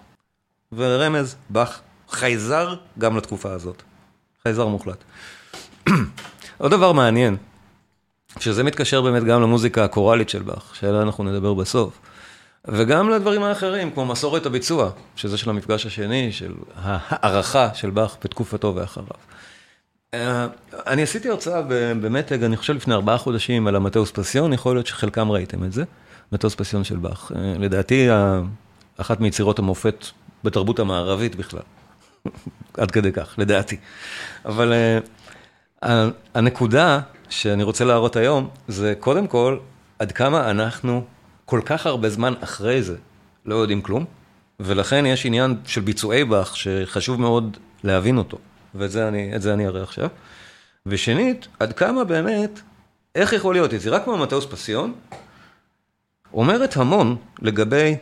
ורמז, 0.73 1.37
באך 1.50 1.81
חייזר 2.11 2.75
גם 2.99 3.17
לתקופה 3.17 3.53
הזאת. 3.53 3.83
חייזר 4.43 4.67
מוחלט. 4.67 5.05
עוד 6.59 6.71
דבר 6.71 6.93
מעניין, 6.93 7.37
שזה 8.39 8.65
מתקשר 8.65 9.03
באמת 9.03 9.25
גם 9.25 9.43
למוזיקה 9.43 9.85
הקוראלית 9.85 10.29
של 10.29 10.43
באך, 10.43 10.75
שעליה 10.75 11.03
אנחנו 11.03 11.25
נדבר 11.25 11.55
בסוף, 11.55 11.99
וגם 12.64 13.11
לדברים 13.11 13.43
האחרים, 13.43 13.90
כמו 13.90 14.07
מסורת 14.07 14.47
הביצוע, 14.47 14.90
שזה 15.17 15.38
של 15.38 15.50
המפגש 15.50 15.87
השני, 15.87 16.33
של 16.33 16.55
הערכה 16.76 17.75
של 17.75 17.90
באך 17.90 18.17
בתקופתו 18.25 18.73
ואחריו. 18.75 19.07
אה, 20.14 20.47
אני 20.87 21.02
עשיתי 21.02 21.29
הרצאה 21.29 21.62
במתג, 22.00 22.45
אני 22.45 22.57
חושב 22.57 22.75
לפני 22.75 22.95
ארבעה 22.95 23.19
חודשים, 23.19 23.67
על 23.67 23.76
המטאוס 23.76 24.11
פסיון, 24.11 24.52
יכול 24.52 24.76
להיות 24.76 24.87
שחלקם 24.87 25.31
ראיתם 25.31 25.64
את 25.64 25.73
זה, 25.73 25.85
מטאוס 26.33 26.55
פסיון 26.55 26.85
של 26.85 26.97
באך. 26.97 27.33
אה, 27.37 27.55
לדעתי, 27.59 28.09
אחת 28.97 29.21
מיצירות 29.21 29.59
המופת 29.59 30.07
בתרבות 30.45 30.79
המערבית 30.79 31.37
בכלל. 31.37 31.62
עד 32.79 32.90
כדי 32.90 33.12
כך, 33.12 33.35
לדעתי. 33.38 33.76
אבל 34.45 34.73
uh, 35.83 35.87
הנקודה 36.35 37.00
שאני 37.29 37.62
רוצה 37.62 37.85
להראות 37.85 38.17
היום, 38.17 38.49
זה 38.69 38.95
קודם 39.00 39.26
כל, 39.26 39.59
עד 39.99 40.12
כמה 40.12 40.50
אנחנו 40.50 41.05
כל 41.50 41.61
כך 41.64 41.87
הרבה 41.87 42.11
זמן 42.11 42.35
אחרי 42.40 42.83
זה 42.83 42.97
לא 43.47 43.54
יודעים 43.54 43.83
כלום, 43.83 44.04
ולכן 44.61 45.07
יש 45.07 45.26
עניין 45.26 45.57
של 45.66 45.80
ביצועי 45.80 46.25
באך 46.25 46.57
שחשוב 46.57 47.21
מאוד 47.21 47.57
להבין 47.85 48.19
אותו, 48.19 48.38
ואת 48.75 48.90
זה 48.90 49.09
אני, 49.09 49.33
זה 49.37 49.54
אני 49.54 49.66
אראה 49.66 49.83
עכשיו. 49.83 50.09
ושנית, 50.87 51.49
עד 51.61 51.73
כמה 51.73 52.04
באמת, 52.04 52.61
איך 53.14 53.33
יכול 53.33 53.54
להיות 53.54 53.73
יצירה 53.73 54.00
כמו 54.00 54.16
מטאוס 54.16 54.47
פסיון, 54.50 54.92
אומרת 56.33 56.76
המון 56.76 57.16
לגבי 57.42 57.97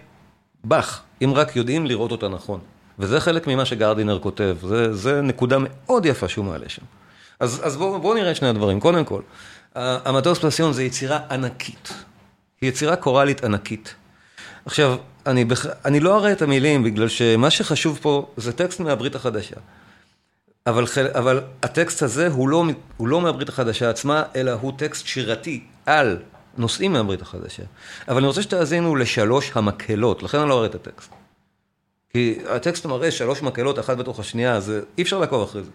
באך, 0.65 1.03
אם 1.25 1.33
רק 1.35 1.57
יודעים 1.57 1.87
לראות 1.87 2.11
אותה 2.13 2.29
נכון. 2.29 2.61
וזה 2.99 3.21
חלק 3.21 3.47
ממה 3.47 3.65
שגרדינר 3.65 4.19
כותב, 4.19 4.57
זה, 4.63 4.95
זה 4.95 5.21
נקודה 5.21 5.57
מאוד 5.61 6.07
יפה 6.07 6.29
שהוא 6.29 6.45
מעלה 6.45 6.69
שם. 6.69 6.83
אז, 7.41 7.61
אז 7.65 7.77
בואו 7.77 8.01
בוא 8.01 8.15
נראה 8.15 8.35
שני 8.35 8.49
הדברים. 8.49 8.81
קודם 8.81 9.05
כל, 9.05 9.23
המטוס 9.75 10.39
פלסיון 10.39 10.73
זה 10.73 10.83
יצירה 10.83 11.19
ענקית. 11.31 12.05
היא 12.61 12.69
יצירה 12.71 12.97
קוראלית 12.97 13.45
ענקית. 13.45 13.95
עכשיו, 14.65 14.97
אני, 15.27 15.45
בח... 15.45 15.67
אני 15.85 16.01
לא 16.01 16.19
אראה 16.19 16.33
את 16.33 16.43
המילים, 16.43 16.85
בגלל 16.85 17.09
שמה 17.09 17.51
שחשוב 17.51 17.99
פה 18.03 18.31
זה 18.37 18.53
טקסט 18.53 18.81
מהברית 18.81 19.15
החדשה. 19.15 19.57
אבל, 20.67 20.85
אבל 21.13 21.41
הטקסט 21.63 22.03
הזה 22.03 22.29
הוא 22.29 22.49
לא, 22.49 22.65
הוא 22.97 23.09
לא 23.09 23.21
מהברית 23.21 23.49
החדשה 23.49 23.91
עצמה, 23.91 24.23
אלא 24.37 24.51
הוא 24.51 24.73
טקסט 24.77 25.07
שירתי 25.07 25.65
על 25.87 26.19
נושאים 26.57 26.93
מהברית 26.93 27.23
החדשה. 27.23 27.63
אבל 28.09 28.19
אני 28.19 28.27
רוצה 28.27 28.43
שתאזינו 28.43 28.97
לשלוש 28.97 29.51
המקהלות, 29.55 30.23
לכן 30.23 30.39
אני 30.39 30.49
לא 30.49 30.55
אראה 30.55 30.67
את 30.67 30.75
הטקסט. 30.75 31.11
כי 32.11 32.39
הטקסט 32.49 32.87
מראה 32.87 33.11
שלוש 33.11 33.43
מקהלות, 33.43 33.79
אחת 33.79 33.97
בתוך 33.97 34.21
השנייה, 34.21 34.55
אז 34.55 34.73
אי 34.99 35.03
אפשר 35.03 35.19
לעקוב 35.19 35.43
אחרי 35.43 35.63
זה. 35.63 35.71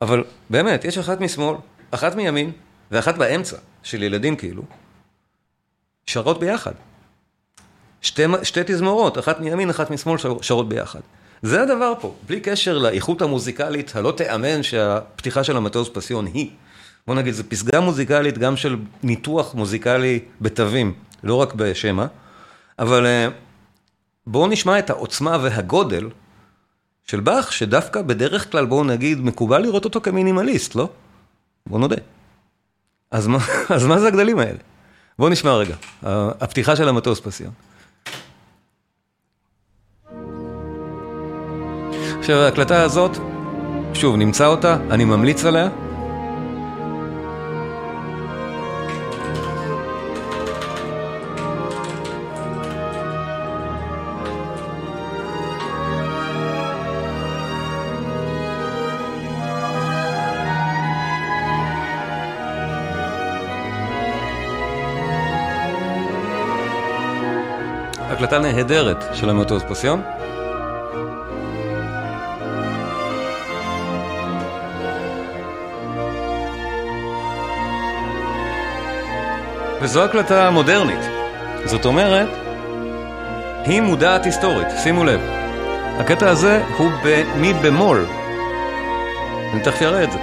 אבל 0.00 0.24
באמת, 0.50 0.84
יש 0.84 0.98
אחת 0.98 1.20
משמאל, 1.20 1.56
אחת 1.90 2.14
מימין, 2.14 2.52
ואחת 2.90 3.18
באמצע, 3.18 3.56
של 3.82 4.02
ילדים 4.02 4.36
כאילו, 4.36 4.62
שרות 6.06 6.40
ביחד. 6.40 6.72
שתי, 8.02 8.22
שתי 8.42 8.60
תזמורות, 8.66 9.18
אחת 9.18 9.40
מימין, 9.40 9.70
אחת 9.70 9.90
משמאל, 9.90 10.16
שרות 10.40 10.68
ביחד. 10.68 11.00
זה 11.42 11.62
הדבר 11.62 11.92
פה, 12.00 12.14
בלי 12.26 12.40
קשר 12.40 12.78
לאיכות 12.78 13.22
המוזיקלית 13.22 13.96
הלא 13.96 14.12
תיאמן 14.16 14.62
שהפתיחה 14.62 15.44
של 15.44 15.56
המטוס 15.56 15.90
פסיון 15.92 16.26
היא. 16.26 16.50
בוא 17.06 17.14
נגיד, 17.14 17.34
זו 17.34 17.42
פסגה 17.48 17.80
מוזיקלית 17.80 18.38
גם 18.38 18.56
של 18.56 18.76
ניתוח 19.02 19.54
מוזיקלי 19.54 20.20
בתווים, 20.40 20.94
לא 21.22 21.34
רק 21.34 21.54
בשמע, 21.54 22.06
אבל 22.78 23.06
אה, 23.06 23.28
בואו 24.26 24.46
נשמע 24.46 24.78
את 24.78 24.90
העוצמה 24.90 25.38
והגודל 25.42 26.08
של 27.04 27.20
באך, 27.20 27.52
שדווקא 27.52 28.02
בדרך 28.02 28.52
כלל, 28.52 28.66
בואו 28.66 28.84
נגיד, 28.84 29.20
מקובל 29.20 29.62
לראות 29.62 29.84
אותו 29.84 30.00
כמינימליסט, 30.00 30.74
לא? 30.74 30.88
בואו 31.66 31.80
נודה. 31.80 31.96
אז 33.10 33.26
מה, 33.26 33.38
אז 33.76 33.86
מה 33.86 34.00
זה 34.00 34.08
הגדלים 34.08 34.38
האלה? 34.38 34.58
בואו 35.18 35.30
נשמע 35.30 35.54
רגע, 35.54 35.74
הפתיחה 36.40 36.76
של 36.76 36.88
המטוס 36.88 37.20
פסיון. 37.20 37.52
עכשיו, 42.18 42.36
ההקלטה 42.36 42.82
הזאת, 42.82 43.16
שוב, 43.94 44.16
נמצא 44.16 44.46
אותה, 44.46 44.76
אני 44.90 45.04
ממליץ 45.04 45.44
עליה. 45.44 45.68
הקלטה 68.26 68.42
נהדרת 68.42 69.04
של 69.12 69.30
המטוס 69.30 69.62
פסיון. 69.68 70.02
וזו 79.80 80.04
הקלטה 80.04 80.50
מודרנית. 80.50 80.98
זאת 81.64 81.84
אומרת, 81.84 82.28
היא 83.64 83.80
מודעת 83.80 84.24
היסטורית, 84.24 84.68
שימו 84.82 85.04
לב. 85.04 85.20
הקטע 85.98 86.30
הזה 86.30 86.62
הוא 86.78 86.90
במי 87.04 87.52
במול. 87.52 88.06
אני 89.52 89.60
תכף 89.60 89.82
אראה 89.82 90.04
את 90.04 90.12
זה. 90.12 90.18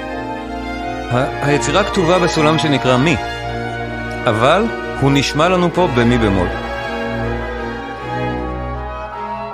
היצירה 1.41 1.83
כתובה 1.83 2.19
בסולם 2.19 2.59
שנקרא 2.59 2.97
מי, 2.97 3.15
אבל 4.25 4.65
הוא 5.01 5.11
נשמע 5.13 5.49
לנו 5.49 5.73
פה 5.73 5.87
במי 5.95 6.17
במול. 6.17 6.62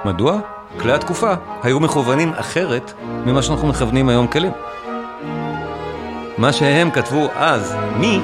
מדוע? 0.09 0.39
כלי 0.79 0.93
התקופה 0.93 1.33
היו 1.63 1.79
מכוונים 1.79 2.33
אחרת 2.33 2.93
ממה 3.25 3.41
שאנחנו 3.41 3.67
מכוונים 3.67 4.09
היום 4.09 4.27
כלים. 4.27 4.51
מה 6.37 6.53
שהם 6.53 6.91
כתבו 6.91 7.27
אז, 7.35 7.75
מי, 7.97 8.21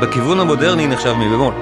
בכיוון 0.00 0.40
המודרני 0.40 0.86
נחשב 0.86 1.12
מי 1.12 1.28
במול. 1.28 1.54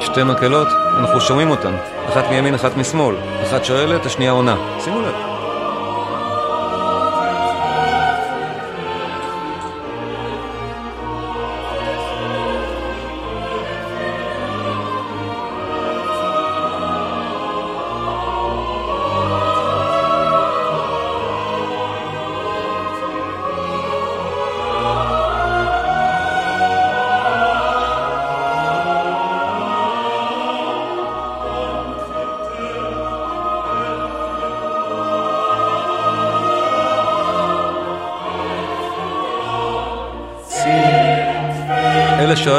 שתי 0.00 0.22
מקהלות, 0.22 0.68
אנחנו 0.98 1.20
שומעים 1.20 1.50
אותן, 1.50 1.74
אחת 2.08 2.24
מימין, 2.30 2.54
אחת 2.54 2.76
משמאל, 2.76 3.16
אחת 3.42 3.64
שואלת, 3.64 4.06
השנייה 4.06 4.32
עונה. 4.32 4.56
שימו 4.84 5.00
לב. 5.00 5.09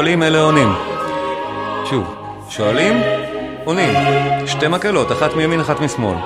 שואלים 0.02 0.22
אלה 0.22 0.40
עונים. 0.40 0.74
שוב, 1.84 2.14
שואלים, 2.48 3.02
עונים. 3.64 3.94
שתי 4.46 4.68
מקהלות, 4.68 5.12
אחת 5.12 5.34
מימין, 5.34 5.60
אחת 5.60 5.80
משמאל. 5.80 6.16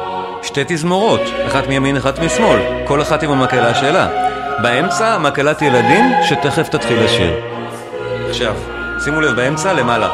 שתי 0.43 0.61
תזמורות, 0.67 1.21
אחת 1.47 1.67
מימין, 1.67 1.97
אחת 1.97 2.19
משמאל. 2.19 2.61
כל 2.85 3.03
אחת 3.03 3.23
עם 3.23 3.31
המקהלה 3.31 3.75
שלה. 3.75 4.09
באמצע, 4.63 5.19
מקהלת 5.19 5.63
ילדים, 5.63 6.05
שתכף 6.23 6.69
תתחיל 6.69 7.05
לשיר. 7.05 7.41
עכשיו, 8.29 8.55
שימו 9.05 9.21
לב, 9.21 9.37
באמצע, 9.37 9.73
למעלה. 9.73 10.09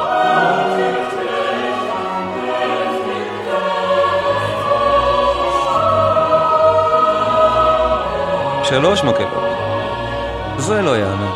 שלוש 8.64 9.04
מקהלות. 9.04 9.56
זה 10.56 10.82
לא 10.82 10.96
יענה. 10.96 11.32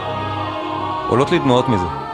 עולות 1.09 1.31
לי 1.31 1.39
דמעות 1.39 1.69
מזה. 1.69 2.06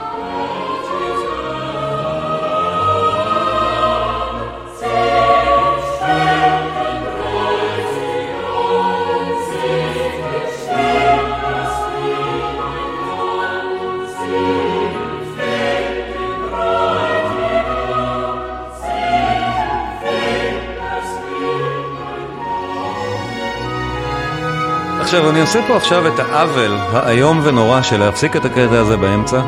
עכשיו, 25.15 25.31
אני 25.31 25.41
עושה 25.41 25.61
פה 25.69 25.77
עכשיו 25.77 26.15
את 26.15 26.19
העוול 26.19 26.73
האיום 26.73 27.41
ונורא 27.45 27.83
של 27.83 27.97
להפסיק 27.97 28.37
את 28.37 28.45
הקטע 28.45 28.79
הזה 28.79 28.97
באמצע, 28.97 29.43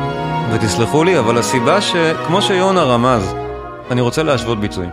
ותסלחו 0.53 1.03
לי, 1.03 1.19
אבל 1.19 1.37
הסיבה 1.37 1.81
שכמו 1.81 2.41
שיונה 2.41 2.83
רמז, 2.83 3.33
אני 3.91 4.01
רוצה 4.01 4.23
להשוות 4.23 4.59
ביצועים. 4.59 4.89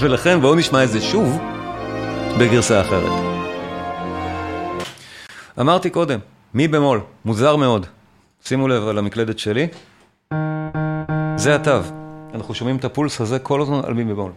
ולכן 0.00 0.40
בואו 0.40 0.54
נשמע 0.54 0.84
את 0.84 0.88
זה 0.88 1.00
שוב 1.00 1.38
בגרסה 2.38 2.80
אחרת. 2.80 3.12
אמרתי 5.60 5.90
קודם, 5.90 6.18
מי 6.54 6.68
במול, 6.68 7.00
מוזר 7.24 7.56
מאוד. 7.56 7.86
שימו 8.44 8.68
לב 8.68 8.88
על 8.88 8.98
המקלדת 8.98 9.38
שלי. 9.38 9.68
זה 11.36 11.54
התו. 11.54 11.80
אנחנו 12.34 12.54
שומעים 12.54 12.76
את 12.76 12.84
הפולס 12.84 13.20
הזה 13.20 13.38
כל 13.38 13.60
הזמן 13.60 13.80
על 13.84 13.94
מי 13.94 14.04
במול. 14.04 14.32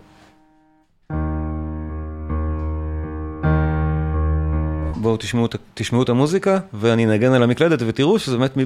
בואו 5.04 5.18
תשמעו, 5.18 5.48
תשמעו 5.74 6.04
את 6.04 6.10
המוזיקה, 6.10 6.60
ואני 6.74 7.06
אנגן 7.06 7.34
על 7.34 7.44
המקלדת 7.44 7.80
ותראו 7.88 8.20
שזה 8.20 8.38
באמת 8.38 8.58
מי. 8.58 8.66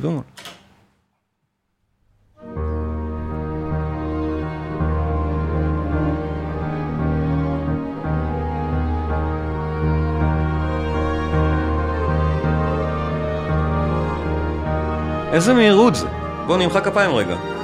איזה 15.34 15.54
מהירות 15.54 15.95
זה? 15.95 16.08
בואו 16.47 16.58
נמחא 16.58 16.80
כפיים 16.80 17.15
רגע. 17.15 17.56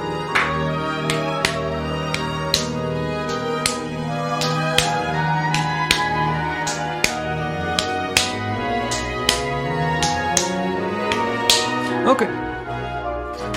אוקיי. 12.06 12.28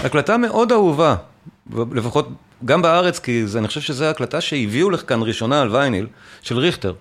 הקלטה 0.05 0.37
מאוד 0.37 0.71
אהובה, 0.71 1.15
לפחות 1.91 2.27
גם 2.65 2.81
בארץ, 2.81 3.19
כי 3.19 3.47
זה, 3.47 3.59
אני 3.59 3.67
חושב 3.67 3.81
שזו 3.81 4.05
ההקלטה 4.05 4.41
שהביאו 4.41 4.89
לך 4.89 5.09
כאן 5.09 5.19
ראשונה 5.21 5.61
על 5.61 5.75
וייניל, 5.75 6.07
של 6.41 6.57
ריכטר. 6.57 6.93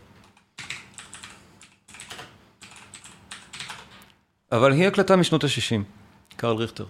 אבל 4.52 4.72
היא 4.72 4.86
הקלטה 4.86 5.16
משנות 5.16 5.44
ה-60, 5.44 5.82
קרל 6.36 6.56
ריכטר. 6.56 6.84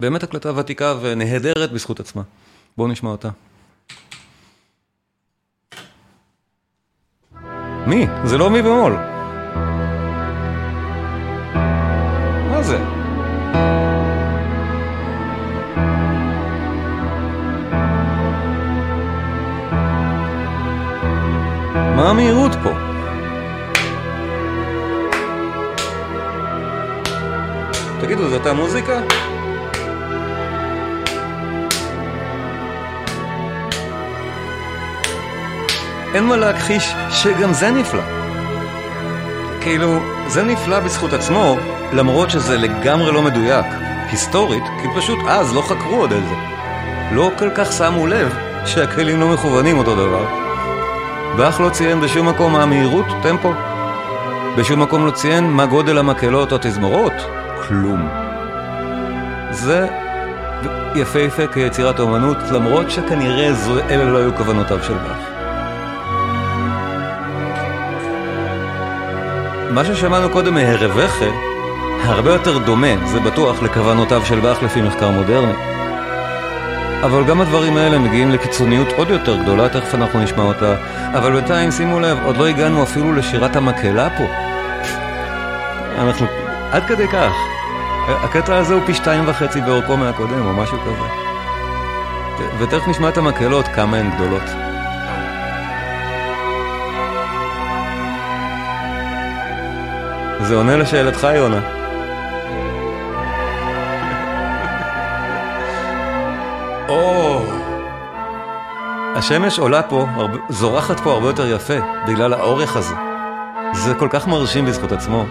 באמת 0.00 0.22
הקלטה 0.22 0.56
ותיקה 0.56 0.94
ונהדרת 1.00 1.72
בזכות 1.72 2.00
עצמה. 2.00 2.22
בואו 2.76 2.88
נשמע 2.88 3.10
אותה. 3.10 3.28
מי? 7.86 8.06
זה 8.24 8.38
לא 8.38 8.50
מי 8.50 8.62
במול. 8.62 9.17
מה 21.98 22.10
המהירות 22.10 22.52
פה? 22.62 22.70
תגידו, 28.00 28.28
זאת 28.28 28.46
המוזיקה? 28.46 29.00
אין 36.14 36.24
מה 36.24 36.36
להכחיש 36.36 36.94
שגם 37.10 37.52
זה 37.52 37.70
נפלא. 37.70 38.02
כאילו, 39.60 40.00
זה 40.26 40.42
נפלא 40.42 40.80
בזכות 40.80 41.12
עצמו, 41.12 41.56
למרות 41.92 42.30
שזה 42.30 42.56
לגמרי 42.56 43.12
לא 43.12 43.22
מדויק, 43.22 43.66
היסטורית, 44.10 44.64
כי 44.82 44.88
פשוט 44.96 45.18
אז 45.28 45.54
לא 45.54 45.62
חקרו 45.62 45.96
עוד 45.96 46.12
את 46.12 46.22
זה. 46.28 46.34
לא 47.12 47.30
כל 47.38 47.50
כך 47.54 47.72
שמו 47.72 48.06
לב 48.06 48.34
שהכלים 48.66 49.20
לא 49.20 49.28
מכוונים 49.28 49.78
אותו 49.78 49.94
דבר. 49.94 50.37
באך 51.38 51.60
לא 51.60 51.70
ציין 51.70 52.00
בשום 52.00 52.28
מקום 52.28 52.52
מה 52.52 52.62
המהירות, 52.62 53.06
טמפו. 53.22 53.52
בשום 54.56 54.82
מקום 54.82 55.06
לא 55.06 55.10
ציין 55.10 55.50
מה 55.50 55.66
גודל 55.66 55.98
המקהלות 55.98 56.52
או 56.52 56.56
התזמורות, 56.56 57.12
כלום. 57.68 58.08
זה 59.50 59.86
יפהפה 60.94 61.46
כיצירת 61.46 62.00
אומנות, 62.00 62.36
למרות 62.52 62.90
שכנראה 62.90 63.50
אלה 63.90 64.04
לא 64.04 64.18
היו 64.18 64.36
כוונותיו 64.36 64.78
של 64.82 64.94
באך. 64.94 65.18
מה 69.70 69.84
ששמענו 69.84 70.30
קודם 70.30 70.54
מהרווחה, 70.54 71.30
הרבה 72.02 72.32
יותר 72.32 72.58
דומה, 72.58 73.06
זה 73.06 73.20
בטוח, 73.20 73.62
לכוונותיו 73.62 74.22
של 74.24 74.40
באך 74.40 74.62
לפי 74.62 74.82
מחקר 74.82 75.10
מודרני. 75.10 75.52
אבל 77.04 77.24
גם 77.24 77.40
הדברים 77.40 77.76
האלה 77.76 77.98
מגיעים 77.98 78.30
לקיצוניות 78.30 78.88
עוד 78.92 79.10
יותר 79.10 79.36
גדולה, 79.42 79.68
תכף 79.68 79.94
אנחנו 79.94 80.20
נשמע 80.20 80.42
אותה. 80.42 80.74
אבל 81.14 81.32
בינתיים, 81.32 81.70
שימו 81.70 82.00
לב, 82.00 82.18
עוד 82.24 82.36
לא 82.36 82.46
הגענו 82.46 82.82
אפילו 82.82 83.12
לשירת 83.12 83.56
המקהלה 83.56 84.08
פה. 84.10 84.24
אנחנו... 85.98 86.26
עד 86.72 86.84
כדי 86.86 87.08
כך. 87.08 87.32
הקטע 88.08 88.56
הזה 88.56 88.74
הוא 88.74 88.82
פי 88.86 88.94
שתיים 88.94 89.24
וחצי 89.26 89.60
באורכו 89.60 89.96
מהקודם, 89.96 90.46
או 90.46 90.52
משהו 90.52 90.78
כזה. 90.80 91.28
ותכף 92.58 92.88
נשמע 92.88 93.08
את 93.08 93.18
המקהלות, 93.18 93.68
כמה 93.68 93.96
הן 93.96 94.10
גדולות. 94.10 94.42
זה 100.40 100.54
עונה 100.54 100.76
לשאלתך, 100.76 101.26
יונה. 101.34 101.77
או, 106.88 107.42
השמש 109.16 109.58
עולה 109.58 109.82
פה, 109.82 110.06
זורחת 110.48 111.00
פה 111.00 111.12
הרבה 111.12 111.26
יותר 111.26 111.46
יפה, 111.46 111.74
בגלל 112.06 112.32
האורך 112.32 112.76
הזה. 112.76 112.94
זה 113.72 113.94
כל 113.94 114.08
כך 114.10 114.26
מרשים 114.26 114.66
בזכות 114.66 114.92
עצמו. 114.92 115.24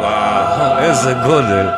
וואו, 0.00 0.78
איזה 0.78 1.14
גודל. 1.26 1.73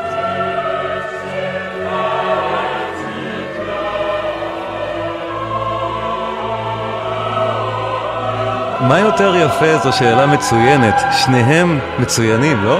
מה 8.88 9.00
יותר 9.00 9.36
יפה 9.36 9.78
זו 9.78 9.92
שאלה 9.92 10.26
מצוינת, 10.26 10.94
שניהם 11.12 11.78
מצוינים, 11.98 12.64
לא? 12.64 12.78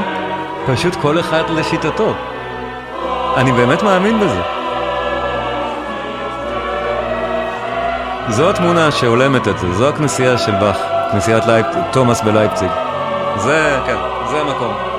פשוט 0.67 0.97
כל 0.97 1.21
אחד 1.21 1.43
לשיטתו. 1.51 2.15
אני 3.37 3.53
באמת 3.53 3.83
מאמין 3.83 4.21
בזה. 4.21 4.41
זו 8.29 8.51
התמונה 8.51 8.91
שהולמת 8.91 9.49
את 9.49 9.59
זה, 9.59 9.75
זו 9.75 9.89
הכנסייה 9.89 10.39
של 10.39 10.53
באך, 10.53 10.79
כנסיית 11.13 11.47
לייפ... 11.47 11.67
תומאס 11.93 12.23
בלייפציג. 12.23 12.71
זה, 13.37 13.79
כן, 13.87 13.97
זה 14.31 14.41
המקום. 14.41 14.96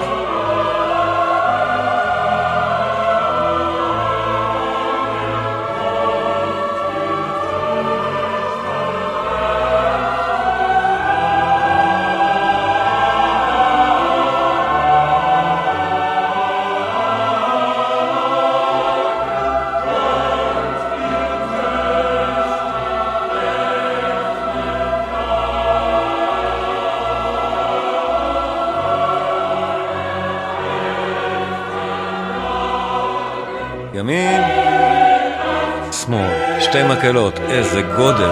מקהלות, 37.07 37.39
איזה 37.49 37.81
גודל. 37.81 38.31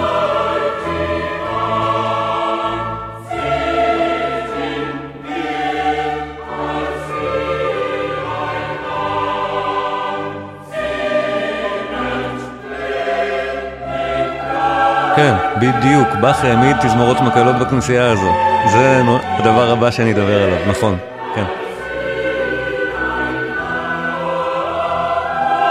כן, 15.16 15.34
בדיוק, 15.56 16.08
באך 16.20 16.44
העמיד 16.44 16.76
תזמורות 16.80 17.20
מקהלות 17.20 17.56
בכנסייה 17.56 18.10
הזו. 18.10 18.32
זה 18.72 19.02
הדבר 19.38 19.70
הבא 19.70 19.90
שאני 19.90 20.12
אדבר 20.12 20.42
עליו, 20.42 20.58
נכון, 20.68 20.98
כן. 21.34 21.44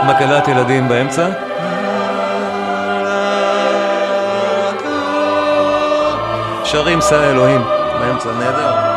מקהלת 0.07 0.47
ילדים 0.47 0.87
באמצע. 0.87 1.29
שרים 6.65 7.01
שא 7.01 7.31
אלוהים 7.31 7.61
באמצע, 7.99 8.31
נהדר. 8.39 8.94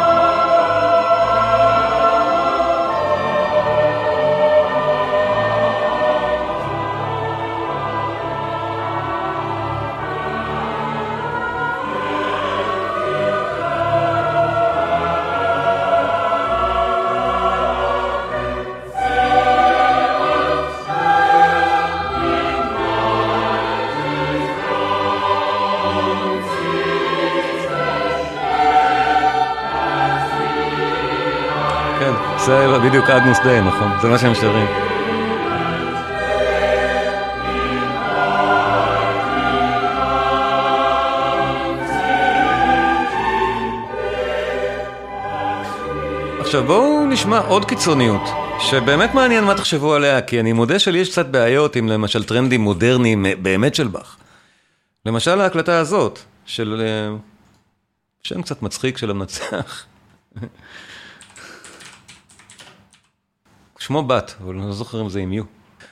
בדיוק 32.88 33.11
אגנוס 33.11 33.38
דיי, 33.40 33.61
נכון? 33.61 33.92
זה 34.03 34.09
מה 34.09 34.18
שהם 34.18 34.35
שרים. 34.35 34.66
עכשיו 46.40 46.64
בואו 46.64 47.07
נשמע 47.07 47.38
עוד 47.38 47.64
קיצוניות, 47.64 48.22
שבאמת 48.61 49.14
מעניין 49.14 49.44
מה 49.44 49.55
תחשבו 49.55 49.94
עליה, 49.94 50.22
כי 50.22 50.40
אני 50.40 50.53
מודה 50.53 50.79
שלי 50.79 50.98
יש 50.98 51.11
קצת 51.11 51.27
בעיות 51.27 51.77
עם 51.77 51.88
למשל 51.88 52.24
טרנדים 52.24 52.61
מודרניים 52.61 53.27
באמת 53.42 53.74
של 53.74 53.88
באך. 53.88 54.16
למשל 55.07 55.40
ההקלטה 55.40 55.79
הזאת, 55.79 56.18
של 56.46 56.83
אה, 56.85 57.16
שם 58.22 58.42
קצת 58.42 58.62
מצחיק 58.62 58.98
של 58.98 59.11
המנצח. 59.11 59.85
שמו 63.88 64.03
בת, 64.03 64.35
אבל 64.44 64.55
אני 64.55 64.66
לא 64.66 64.72
זוכר 64.72 65.01
אם 65.01 65.09
זה 65.09 65.20
עם 65.20 65.33
יו. 65.33 65.44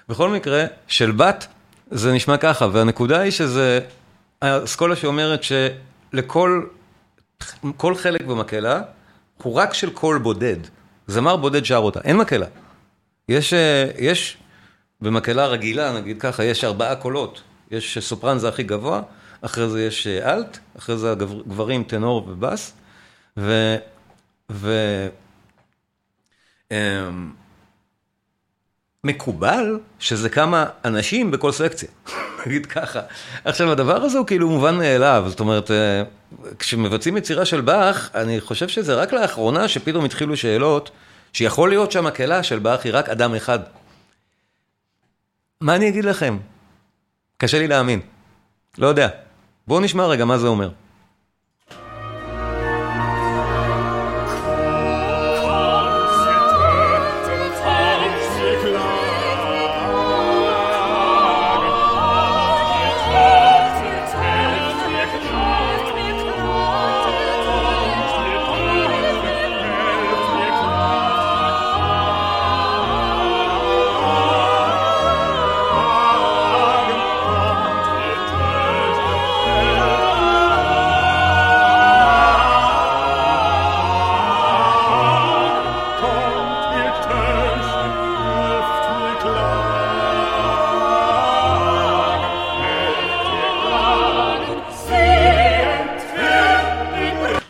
בכל 0.09 0.30
מקרה, 0.30 0.64
של 0.87 1.11
בת 1.11 1.46
זה 1.90 2.12
נשמע 2.12 2.37
ככה, 2.37 2.66
והנקודה 2.72 3.20
היא 3.20 3.30
שזה 3.30 3.80
האסכולה 4.42 4.96
שאומרת 4.96 5.40
שלכל 5.42 6.66
כל 7.76 7.94
חלק 7.94 8.22
במקהלה 8.22 8.82
הוא 9.42 9.54
רק 9.54 9.74
של 9.74 9.90
קול 9.90 10.18
בודד. 10.18 10.56
זמר 11.06 11.37
בודד 11.37 11.64
שר 11.64 11.76
אותה, 11.76 12.00
אין 12.04 12.16
מקהלה. 12.16 12.46
יש, 13.28 13.54
יש 13.98 14.37
במקהלה 15.00 15.46
רגילה, 15.46 16.00
נגיד 16.00 16.20
ככה, 16.20 16.44
יש 16.44 16.64
ארבעה 16.64 16.96
קולות. 16.96 17.42
יש 17.70 17.98
סופרן 17.98 18.38
זה 18.38 18.48
הכי 18.48 18.62
גבוה, 18.62 19.02
אחרי 19.40 19.68
זה 19.68 19.85
יש 19.85 20.06
אלט, 20.06 20.59
אחרי 20.78 20.96
זה 20.96 21.14
גברים 21.46 21.85
טנור 21.85 22.28
ובאס, 22.28 22.72
ו... 23.37 23.76
ו... 24.50 24.72
אמ, 26.70 27.45
מקובל 29.06 29.78
שזה 29.98 30.28
כמה 30.28 30.66
אנשים 30.84 31.30
בכל 31.30 31.52
סקציה, 31.52 31.88
נגיד 32.46 32.66
ככה. 32.66 33.00
עכשיו, 33.44 33.72
הדבר 33.72 34.02
הזה 34.02 34.18
הוא 34.18 34.26
כאילו 34.26 34.48
מובן 34.48 34.78
מאליו, 34.78 35.24
זאת 35.28 35.40
אומרת, 35.40 35.70
אה, 35.70 36.02
כשמבצעים 36.58 37.16
יצירה 37.16 37.44
של 37.44 37.60
באך, 37.60 38.10
אני 38.14 38.40
חושב 38.40 38.68
שזה 38.68 38.94
רק 38.94 39.12
לאחרונה 39.12 39.68
שפתאום 39.68 40.04
התחילו 40.04 40.36
שאלות, 40.36 40.90
שיכול 41.32 41.68
להיות 41.68 41.92
שהמקהלה 41.92 42.42
של 42.42 42.58
באך 42.58 42.84
היא 42.84 42.92
רק 42.94 43.08
אדם 43.08 43.34
אחד. 43.34 43.58
מה 45.60 45.76
אני 45.76 45.88
אגיד 45.88 46.04
לכם? 46.04 46.38
קשה 47.36 47.58
לי 47.58 47.68
להאמין. 47.68 48.00
לא 48.78 48.86
יודע. 48.86 49.08
בואו 49.66 49.80
נשמע 49.80 50.06
רגע 50.06 50.24
מה 50.24 50.38
זה 50.38 50.46
אומר. 50.46 50.70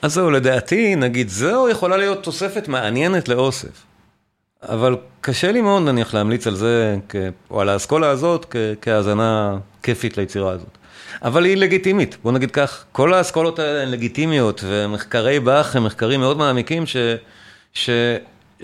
אז 0.07 0.13
זהו, 0.13 0.31
לדעתי, 0.31 0.97
נגיד, 0.97 1.29
זהו 1.29 1.69
יכולה 1.69 1.97
להיות 1.97 2.23
תוספת 2.23 2.69
מעניינת 2.69 3.29
לאוסף. 3.29 3.85
אבל 4.63 4.97
קשה 5.21 5.53
לי 5.53 5.61
מאוד 5.61 5.83
נניח 5.83 6.15
להמליץ 6.15 6.47
על 6.47 6.55
זה, 6.55 6.97
או 7.51 7.61
על 7.61 7.69
האסכולה 7.69 8.11
הזאת, 8.11 8.55
כהאזנה 8.83 9.59
כיפית 9.83 10.17
ליצירה 10.17 10.53
הזאת. 10.53 10.79
אבל 11.23 11.45
היא 11.45 11.57
לגיטימית, 11.57 12.17
בוא 12.23 12.33
נגיד 12.33 12.51
כך, 12.51 12.85
כל 12.93 13.15
האסכולות 13.15 13.59
האלה 13.59 13.83
הן 13.83 13.89
לגיטימיות, 13.89 14.65
ומחקרי 14.67 15.41
באך 15.41 15.77
הם 15.77 15.85
מחקרים 15.85 16.21
מאוד 16.21 16.39
מעמיקים 16.39 16.87
ש... 16.87 16.97
ש... 17.75 17.91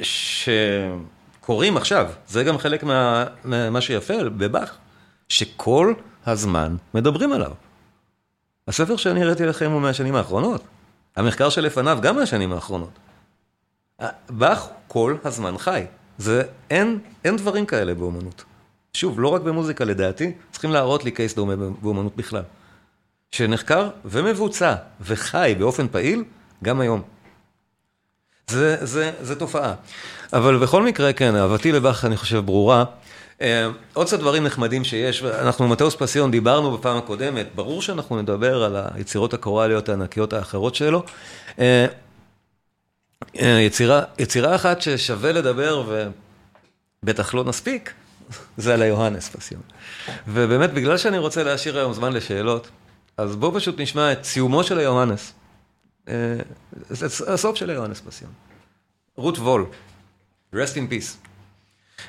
שקורים 0.02 1.76
עכשיו, 1.76 2.10
זה 2.28 2.44
גם 2.44 2.58
חלק 2.58 2.84
מה... 2.84 3.24
מה 3.44 3.80
שיפה 3.80 4.24
בבאך, 4.24 4.76
שכל 5.28 5.94
הזמן 6.26 6.76
מדברים 6.94 7.32
עליו. 7.32 7.52
הספר 8.68 8.96
שאני 8.96 9.22
הראיתי 9.22 9.46
לכם 9.46 9.70
הוא 9.70 9.80
מהשנים 9.80 10.14
האחרונות. 10.14 10.71
המחקר 11.16 11.48
שלפניו, 11.48 11.98
גם 12.02 12.16
מהשנים 12.16 12.52
האחרונות. 12.52 12.98
באך 14.30 14.68
כל 14.88 15.16
הזמן 15.24 15.58
חי. 15.58 15.84
זה, 16.18 16.42
אין, 16.70 16.98
אין 17.24 17.36
דברים 17.36 17.66
כאלה 17.66 17.94
באומנות. 17.94 18.44
שוב, 18.92 19.20
לא 19.20 19.28
רק 19.28 19.42
במוזיקה 19.42 19.84
לדעתי, 19.84 20.32
צריכים 20.50 20.70
להראות 20.70 21.04
לי 21.04 21.10
קייס 21.10 21.34
דומה 21.34 21.56
באומנות 21.56 22.16
בכלל. 22.16 22.42
שנחקר 23.30 23.90
ומבוצע 24.04 24.74
וחי 25.00 25.54
באופן 25.58 25.88
פעיל 25.88 26.24
גם 26.64 26.80
היום. 26.80 27.02
זה, 28.50 28.86
זה, 28.86 29.12
זה 29.20 29.38
תופעה. 29.38 29.74
אבל 30.32 30.58
בכל 30.58 30.82
מקרה, 30.82 31.12
כן, 31.12 31.36
אהבתי 31.36 31.72
לבאך, 31.72 32.04
אני 32.04 32.16
חושב, 32.16 32.38
ברורה. 32.38 32.84
אה, 33.42 33.68
עוד 33.92 34.06
קצת 34.06 34.18
דברים 34.20 34.44
נחמדים 34.44 34.84
שיש, 34.84 35.22
אנחנו 35.22 35.68
במטאוס 35.68 35.94
פסיון 35.94 36.30
דיברנו 36.30 36.78
בפעם 36.78 36.96
הקודמת, 36.96 37.46
ברור 37.54 37.82
שאנחנו 37.82 38.22
נדבר 38.22 38.62
על 38.62 38.76
היצירות 38.94 39.34
הקוראליות 39.34 39.88
הענקיות 39.88 40.32
האחרות 40.32 40.74
שלו. 40.74 41.02
אה, 41.58 41.86
אה, 43.40 43.60
יצירה, 43.60 44.02
יצירה 44.18 44.54
אחת 44.54 44.82
ששווה 44.82 45.32
לדבר 45.32 46.04
ובטח 47.02 47.34
לא 47.34 47.44
נספיק, 47.44 47.92
זה 48.56 48.74
על 48.74 48.82
היוהנס 48.82 49.28
פסיון. 49.28 49.62
ובאמת, 50.28 50.72
בגלל 50.72 50.96
שאני 50.96 51.18
רוצה 51.18 51.42
להשאיר 51.42 51.78
היום 51.78 51.92
זמן 51.92 52.12
לשאלות, 52.12 52.68
אז 53.16 53.36
בואו 53.36 53.54
פשוט 53.54 53.80
נשמע 53.80 54.12
את 54.12 54.24
סיומו 54.24 54.64
של 54.64 54.78
היוהנס. 54.78 55.32
הסוף 57.26 57.56
של 57.56 57.70
היוהנס 57.70 58.00
פסיון. 58.00 58.32
רות 59.16 59.38
וול, 59.38 59.66
rest 60.54 60.74
in 60.74 60.92
peace. 60.92 61.31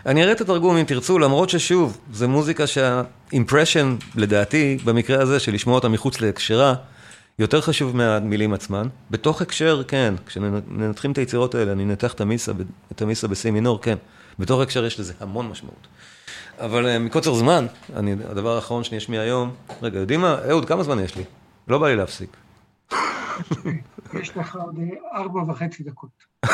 אני 0.06 0.24
אראה 0.24 0.34
את 0.34 0.42
התרגום 0.42 0.78
אם 0.78 0.84
תרצו, 0.84 1.20
למרות 1.20 1.50
ששוב, 1.50 1.98
זו 2.12 2.30
מוזיקה 2.30 2.68
שהאימפרשן, 2.68 3.96
לדעתי, 4.16 4.78
במקרה 4.86 5.22
הזה, 5.22 5.40
של 5.40 5.54
לשמוע 5.54 5.76
אותה 5.76 5.90
מחוץ 5.90 6.22
להקשרה, 6.22 6.76
יותר 7.40 7.62
חשוב 7.62 7.96
מהמילים 7.96 8.54
עצמן. 8.54 8.88
בתוך 9.12 9.42
הקשר, 9.42 9.84
כן, 9.88 10.14
כשננתחים 10.26 11.12
את 11.12 11.18
היצירות 11.18 11.56
האלה, 11.56 11.72
אני 11.72 11.84
אנתח 11.84 12.14
את 12.14 12.22
המיסה, 12.22 12.52
את 12.92 13.02
המיסה 13.02 13.28
בסי 13.28 13.52
מינור, 13.52 13.82
כן. 13.82 13.98
בתוך 14.40 14.62
הקשר 14.62 14.86
יש 14.86 15.00
לזה 15.00 15.14
המון 15.20 15.50
משמעות. 15.50 15.88
אבל 16.60 16.98
מקוצר 16.98 17.34
זמן, 17.34 17.66
אני, 17.96 18.16
הדבר 18.30 18.56
האחרון 18.56 18.84
שאני 18.84 18.98
אשמיע 18.98 19.22
היום, 19.22 19.52
רגע, 19.82 20.00
יודעים 20.00 20.22
מה? 20.22 20.38
אהוד, 20.50 20.66
כמה 20.66 20.84
זמן 20.84 21.00
יש 21.00 21.16
לי? 21.16 21.24
לא 21.68 21.78
בא 21.78 21.88
לי 21.88 21.96
להפסיק. 21.96 22.38
יש 24.22 24.38
לך 24.38 24.56
עוד 24.56 24.80
ארבע 25.16 25.42
וחצי 25.52 25.84
דקות. 25.84 26.10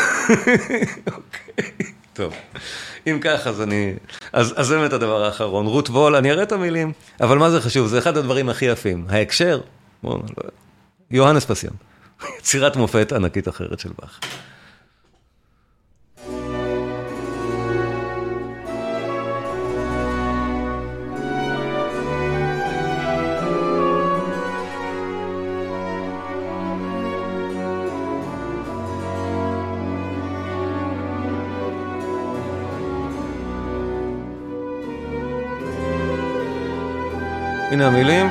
אוקיי, 1.13 1.93
טוב. 2.19 2.33
אם 3.07 3.19
כך, 3.21 3.47
אז 3.47 3.61
אני... 3.61 3.93
אז 4.33 4.53
זה 4.61 4.77
באמת 4.77 4.93
הדבר 4.93 5.23
האחרון. 5.23 5.65
רות 5.65 5.89
וול, 5.89 6.15
אני 6.15 6.31
אראה 6.31 6.43
את 6.43 6.51
המילים, 6.51 6.91
אבל 7.21 7.37
מה 7.37 7.49
זה 7.49 7.61
חשוב? 7.61 7.87
זה 7.87 7.97
אחד 7.97 8.17
הדברים 8.17 8.49
הכי 8.49 8.65
יפים. 8.65 9.05
ההקשר, 9.09 9.61
בואו. 10.03 10.21
יוהנס 11.11 11.45
פסיון. 11.45 11.73
יצירת 12.39 12.75
מופת 12.75 13.13
ענקית 13.13 13.47
אחרת 13.47 13.79
של 13.79 13.89
באך. 14.01 14.19
הנה 37.71 37.87
המילים, 37.87 38.27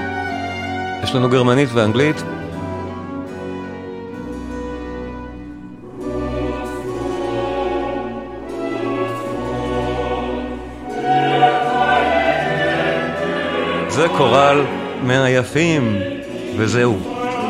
יש 1.03 1.15
לנו 1.15 1.29
גרמנית 1.29 1.69
ואנגלית. 1.73 2.17
זה 13.89 14.07
קורל 14.17 14.65
מהיפים, 15.03 15.99
וזהו. 16.57 16.99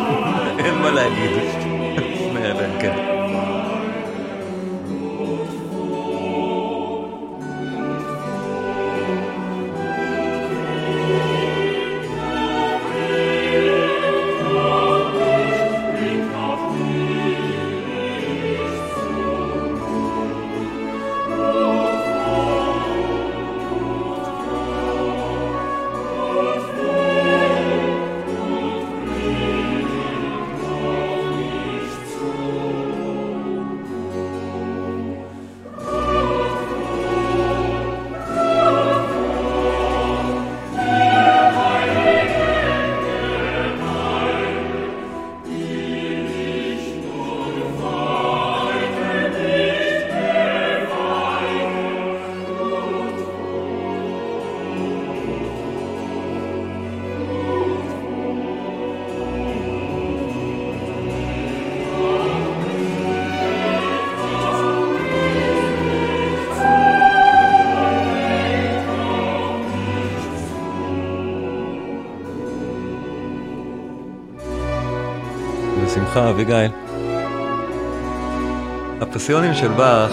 אין 0.64 0.74
מה 0.74 0.90
להגיד. 0.90 1.57
בשמחה, 76.08 76.30
אביגיל. 76.30 76.70
הפסיונים 79.00 79.54
של 79.54 79.68
באך, 79.68 80.12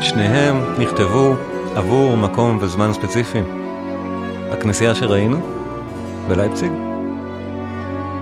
שניהם 0.00 0.56
נכתבו 0.78 1.34
עבור 1.76 2.16
מקום 2.16 2.58
וזמן 2.60 2.92
ספציפיים. 2.92 3.44
הכנסייה 4.52 4.94
שראינו 4.94 5.36
בלייפציג, 6.28 6.72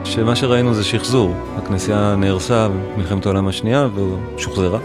שמה 0.05 0.37
שראינו 0.37 0.75
זה 0.75 0.85
שחזור. 0.85 1.35
הכנסייה 1.57 2.15
נהרסה 2.17 2.69
במלחמת 2.69 3.27
העולם 3.27 3.49
השנייה 3.49 3.89
ושוחזרה. 4.37 4.79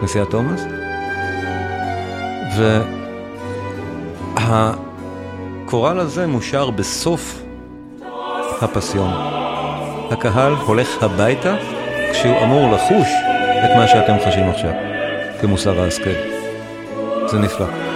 כנסיית 0.00 0.30
תומאס. 0.30 0.62
והקורל 4.36 5.98
הזה 5.98 6.26
מושר 6.26 6.70
בסוף 6.70 7.42
הפסיון. 8.62 9.41
הקהל 10.12 10.52
הולך 10.52 11.02
הביתה 11.02 11.54
כשהוא 12.12 12.42
אמור 12.42 12.72
לחוש 12.74 13.08
את 13.64 13.70
מה 13.76 13.88
שאתם 13.88 14.16
חשים 14.26 14.50
עכשיו, 14.50 14.72
כמוסר 15.40 15.80
ההשכל. 15.80 16.10
זה 17.26 17.38
נפלא. 17.38 17.91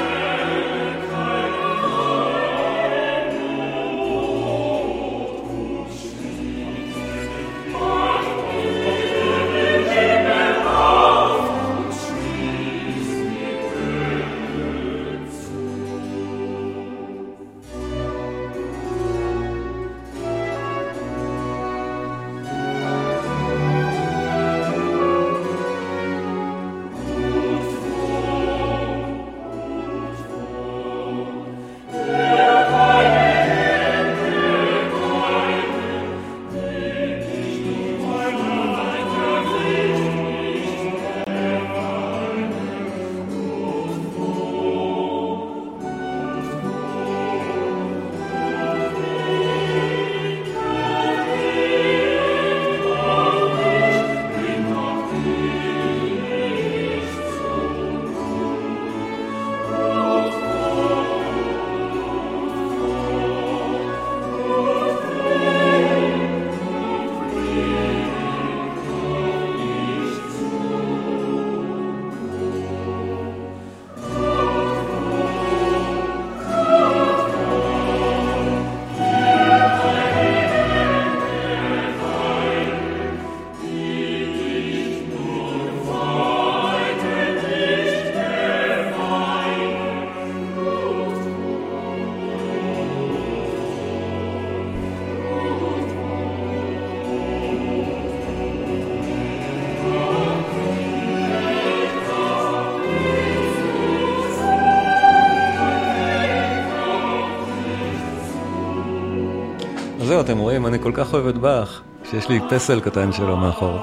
אתם 110.27 110.39
רואים, 110.39 110.67
אני 110.67 110.79
כל 110.79 110.91
כך 110.95 111.15
אוהב 111.15 111.27
את 111.27 111.39
באך, 111.39 111.83
שיש 112.11 112.29
לי 112.29 112.41
פסל 112.51 112.81
קטן 112.81 113.13
שלו 113.13 113.37
מאחור. 113.37 113.79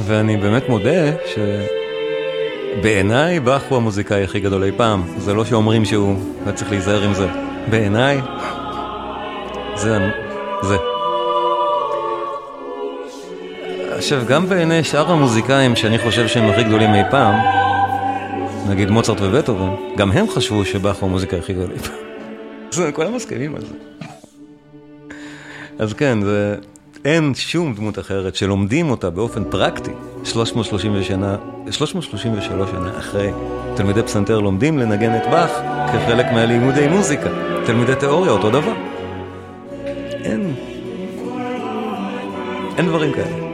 ואני 0.00 0.36
באמת 0.36 0.68
מודה 0.68 1.10
בעיניי 2.82 3.40
באך 3.40 3.62
הוא 3.68 3.76
המוזיקאי 3.76 4.24
הכי 4.24 4.40
גדול 4.40 4.64
אי 4.64 4.72
פעם, 4.76 5.02
זה 5.16 5.34
לא 5.34 5.44
שאומרים 5.44 5.84
שהוא, 5.84 6.16
היה 6.44 6.52
צריך 6.52 6.70
להיזהר 6.70 7.02
עם 7.02 7.14
זה. 7.14 7.28
בעיניי, 7.70 8.20
זה, 9.74 10.10
זה. 10.62 10.76
עכשיו, 13.96 14.22
גם 14.28 14.48
בעיני 14.48 14.84
שאר 14.84 15.12
המוזיקאים 15.12 15.76
שאני 15.76 15.98
חושב 15.98 16.28
שהם 16.28 16.50
הכי 16.50 16.64
גדולים 16.64 16.94
אי 16.94 17.02
פעם, 17.10 17.34
נגיד 18.68 18.90
מוצרט 18.90 19.20
ובטהובן, 19.20 19.74
גם 19.96 20.12
הם 20.12 20.30
חשבו 20.30 20.64
שבאך 20.64 20.96
הוא 20.96 21.08
המוזיקאי 21.08 21.38
הכי 21.38 21.52
גדול 21.52 21.70
אי 21.72 21.78
פעם. 21.78 22.92
כולם 22.96 23.14
מסכימים 23.14 23.54
על 23.54 23.62
זה. 23.62 23.74
אז 25.78 25.92
כן, 25.92 26.18
זה... 26.22 26.56
אין 27.04 27.32
שום 27.34 27.74
דמות 27.74 27.98
אחרת 27.98 28.36
שלומדים 28.36 28.90
אותה 28.90 29.10
באופן 29.10 29.44
פרקטי 29.50 29.90
330 30.24 31.02
שנה, 31.02 31.36
333 31.70 32.70
שנה 32.70 32.98
אחרי 32.98 33.30
תלמידי 33.76 34.02
פסנתר 34.02 34.40
לומדים 34.40 34.78
לנגן 34.78 35.16
את 35.16 35.22
באך 35.30 35.50
כחלק 35.92 36.26
מהלימודי 36.32 36.88
מוזיקה. 36.88 37.28
תלמידי 37.66 37.94
תיאוריה 37.94 38.32
אותו 38.32 38.50
דבר. 38.50 38.72
אין... 40.24 40.54
אין 42.78 42.86
דברים 42.86 43.12
כאלה. 43.12 43.46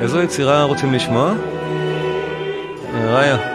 איזו 0.00 0.22
יצירה 0.22 0.62
רוצים 0.62 0.92
לשמוע? 0.92 1.34
ראיה. 2.94 3.53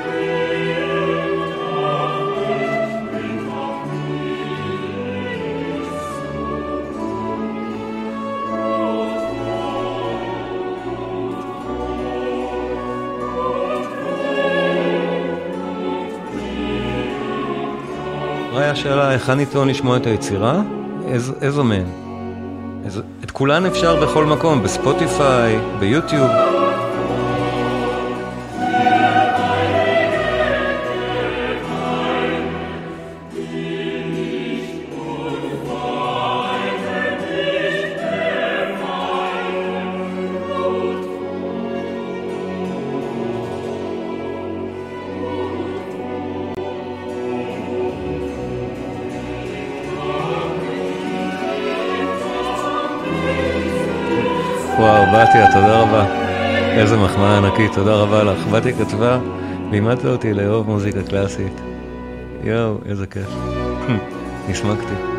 השאלה 18.70 19.10
היכן 19.10 19.34
ניתן 19.34 19.68
לשמוע 19.68 19.98
את 19.98 20.06
היצירה? 20.06 20.62
איז, 21.08 21.34
איזו 21.42 21.64
מהן? 21.64 21.86
את 23.24 23.32
כולן 23.32 23.66
אפשר 23.66 23.96
בכל 23.96 24.26
מקום, 24.26 24.64
בספוטיפיי, 24.64 25.60
ביוטיוב. 25.80 26.49
בתיה, 55.40 55.54
תודה 55.54 55.82
רבה. 55.82 56.06
איזה 56.80 56.98
מחמאה 56.98 57.38
ענקית, 57.38 57.74
תודה 57.74 57.96
רבה 57.96 58.24
לך. 58.24 58.48
בתיה 58.48 58.74
כתבה, 58.74 59.20
לימדת 59.72 60.06
אותי 60.06 60.34
לאהוב 60.34 60.68
מוזיקה 60.68 61.04
קלאסית. 61.04 61.62
יואו, 62.44 62.78
איזה 62.86 63.08
כיף. 63.08 63.30
נסמקתי. 64.50 65.19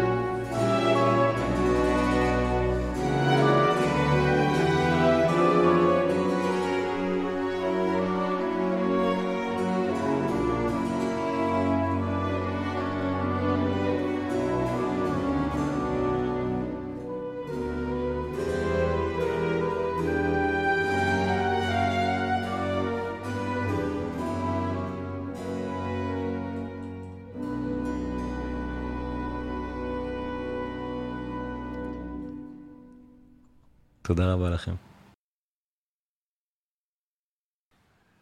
תודה 34.10 34.32
רבה 34.32 34.50
לכם. 34.50 34.72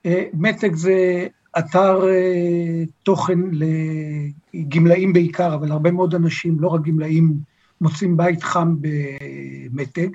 אה, 0.07 0.25
מתג 0.35 0.75
זה 0.75 1.27
אתר 1.59 2.09
אה, 2.09 2.83
תוכן 3.03 3.39
לגמלאים 4.55 5.13
בעיקר, 5.13 5.55
אבל 5.55 5.73
הרבה 5.73 5.91
מאוד 5.91 6.15
אנשים, 6.15 6.61
לא 6.61 6.69
רק 6.69 6.81
גמלאים, 6.83 7.33
מוצאים 7.81 8.17
בית 8.17 8.43
חם 8.43 8.77
במתג. 8.81 10.09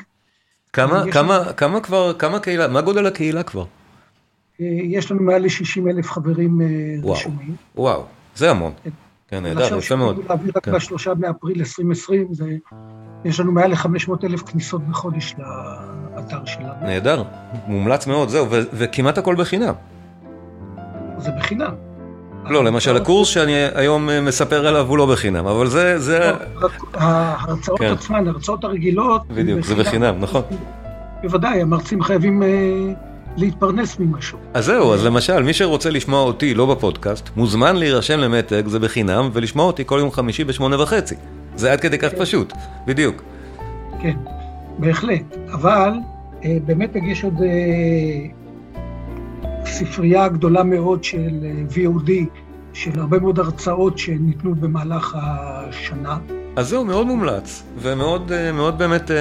כמה, 0.74 1.03
כמה, 1.11 1.39
לנו... 1.39 1.55
כמה 1.57 1.82
כבר, 1.82 2.13
כמה 2.13 2.39
קהילה, 2.39 2.67
מה 2.67 2.82
גודל 2.82 3.05
הקהילה 3.05 3.43
כבר? 3.43 3.65
אה, 4.61 4.65
יש 4.84 5.11
לנו 5.11 5.24
מעל 5.24 5.41
ל-60 5.41 5.89
אלף 5.89 6.11
חברים 6.11 6.61
וואו, 7.01 7.13
רשומים. 7.13 7.55
וואו, 7.76 8.05
זה 8.36 8.51
המון. 8.51 8.74
כן, 9.28 9.43
נהדר, 9.43 9.78
יפה 9.78 9.95
מאוד. 9.95 10.15
עכשיו 10.15 10.30
להעביר 10.30 10.51
רק 10.55 10.65
כן. 10.65 10.71
בשלושה 10.71 11.13
באפריל 11.13 11.59
2020, 11.59 12.34
זה 12.34 12.57
יש 13.26 13.39
לנו 13.39 13.51
מעל 13.51 13.71
ל-500 13.71 14.11
אלף 14.24 14.41
כניסות 14.41 14.88
בחודש 14.88 15.36
לאתר 16.15 16.45
שלנו. 16.45 16.74
נהדר, 16.82 17.24
מומלץ 17.67 18.07
מאוד, 18.07 18.30
זהו, 18.30 18.47
וכמעט 18.49 19.17
הכל 19.17 19.36
בחינם. 19.36 19.74
זה 21.17 21.32
בחינם. 21.38 21.74
לא, 22.45 22.63
למשל 22.63 22.97
הקורס 22.97 23.28
שאני 23.28 23.53
היום 23.76 24.09
מספר 24.21 24.67
עליו 24.67 24.88
הוא 24.88 24.97
לא 24.97 25.05
בחינם, 25.05 25.47
אבל 25.47 25.67
זה... 25.67 25.99
זה... 25.99 26.32
לא, 26.55 26.69
ההרצאות 26.93 27.80
כן. 27.80 27.93
עצמן, 27.93 28.28
ההרצאות 28.28 28.63
הרגילות... 28.63 29.21
בדיוק, 29.28 29.65
זה 29.65 29.76
בחינם, 29.76 30.15
נכון. 30.19 30.41
בוודאי, 31.21 31.61
המרצים 31.61 32.03
חייבים 32.03 32.43
אה, 32.43 32.47
להתפרנס 33.38 33.99
ממשהו. 33.99 34.38
אז 34.53 34.65
זהו, 34.65 34.93
אז 34.93 35.05
למשל, 35.05 35.43
מי 35.43 35.53
שרוצה 35.53 35.89
לשמוע 35.89 36.21
אותי 36.21 36.53
לא 36.53 36.65
בפודקאסט, 36.65 37.30
מוזמן 37.36 37.76
להירשם 37.76 38.19
למתג, 38.19 38.67
זה 38.67 38.80
בחינם, 38.80 39.30
ולשמוע 39.34 39.65
אותי 39.65 39.84
כל 39.86 39.97
יום 39.99 40.11
חמישי 40.11 40.43
בשמונה 40.43 40.82
וחצי. 40.82 41.15
זה 41.56 41.72
עד 41.72 41.82
כדי 41.82 41.97
כך. 41.97 42.14
פשוט, 42.14 42.54
בדיוק. 42.88 43.24
כן, 44.01 44.18
בהחלט. 44.80 45.38
אבל 45.51 45.91
אה, 46.45 46.58
באמת 46.66 46.95
יש 47.12 47.24
עוד 47.24 47.41
אה, 47.41 48.28
ספרייה 49.66 50.28
גדולה 50.28 50.64
מאוד 50.64 51.04
של 51.04 51.30
אה, 51.43 51.51
VOD, 51.70 52.12
של 52.74 52.99
הרבה 52.99 53.20
מאוד 53.20 53.39
הרצאות 53.39 53.97
שניתנו 53.97 54.56
במהלך 54.56 55.18
השנה. 55.22 56.18
אז 56.56 56.70
זהו, 56.70 56.86
מאוד 56.86 57.08
מומלץ, 57.08 57.64
ומאוד 57.80 58.32
מאוד 58.54 58.78
באמת 58.78 59.12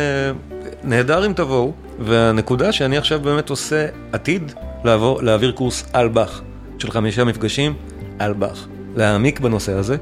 נהדר 0.84 1.26
אם 1.26 1.32
תבואו, 1.32 1.72
והנקודה 2.00 2.72
שאני 2.72 2.96
עכשיו 2.96 3.20
באמת 3.20 3.50
עושה 3.50 3.86
עתיד 4.12 4.52
לעבור, 4.84 5.22
להעביר 5.22 5.52
קורס 5.52 5.90
על 5.92 6.08
באך, 6.08 6.42
של 6.78 6.90
חמישה 6.90 7.24
מפגשים 7.24 7.74
על 8.18 8.32
באך, 8.32 8.66
להעמיק 8.96 9.40
בנושא 9.40 9.72
הזה. 9.72 9.96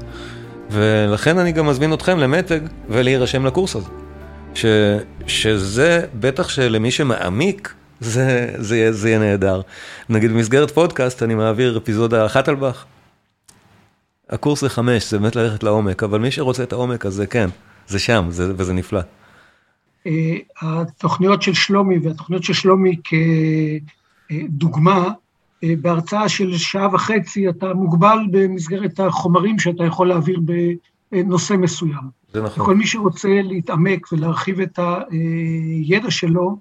ולכן 0.71 1.37
אני 1.37 1.51
גם 1.51 1.67
מזמין 1.67 1.93
אתכם 1.93 2.17
למתג 2.19 2.59
ולהירשם 2.89 3.45
לקורס 3.45 3.75
הזה. 3.75 3.89
ש, 4.53 4.65
שזה, 5.27 6.05
בטח 6.19 6.49
שלמי 6.49 6.91
שמעמיק, 6.91 7.73
זה, 7.99 8.55
זה, 8.57 8.91
זה 8.91 9.09
יהיה 9.09 9.19
נהדר. 9.19 9.61
נגיד 10.09 10.31
במסגרת 10.31 10.71
פודקאסט 10.71 11.23
אני 11.23 11.35
מעביר 11.35 11.77
אפיזודה 11.77 12.25
אחת 12.25 12.47
על 12.47 12.55
באך. 12.55 12.85
הקורס 14.29 14.61
זה 14.61 14.69
חמש, 14.69 15.11
זה 15.11 15.19
באמת 15.19 15.35
ללכת 15.35 15.63
לעומק, 15.63 16.03
אבל 16.03 16.19
מי 16.19 16.31
שרוצה 16.31 16.63
את 16.63 16.73
העומק 16.73 17.05
הזה, 17.05 17.27
כן, 17.27 17.49
זה 17.87 17.99
שם, 17.99 18.25
זה, 18.29 18.53
וזה 18.57 18.73
נפלא. 18.73 19.01
אה, 20.07 20.11
התוכניות 20.61 21.41
של 21.41 21.53
שלומי 21.53 21.97
והתוכניות 22.03 22.43
של 22.43 22.53
שלומי 22.53 22.95
כדוגמה, 24.29 24.97
אה, 24.97 25.09
בהרצאה 25.63 26.29
של 26.29 26.57
שעה 26.57 26.87
וחצי 26.93 27.49
אתה 27.49 27.73
מוגבל 27.73 28.17
במסגרת 28.31 28.99
החומרים 28.99 29.59
שאתה 29.59 29.83
יכול 29.83 30.07
להעביר 30.07 30.39
בנושא 31.11 31.53
מסוים. 31.53 32.21
זה 32.33 32.41
נכון. 32.41 32.65
כל 32.65 32.75
מי 32.75 32.87
שרוצה 32.87 33.41
להתעמק 33.43 34.11
ולהרחיב 34.11 34.59
את 34.59 34.79
הידע 35.09 36.11
שלו, 36.11 36.57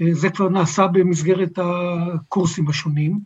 אה, 0.00 0.06
זה 0.12 0.30
כבר 0.30 0.48
נעשה 0.48 0.86
במסגרת 0.86 1.58
הקורסים 1.58 2.68
השונים, 2.68 3.18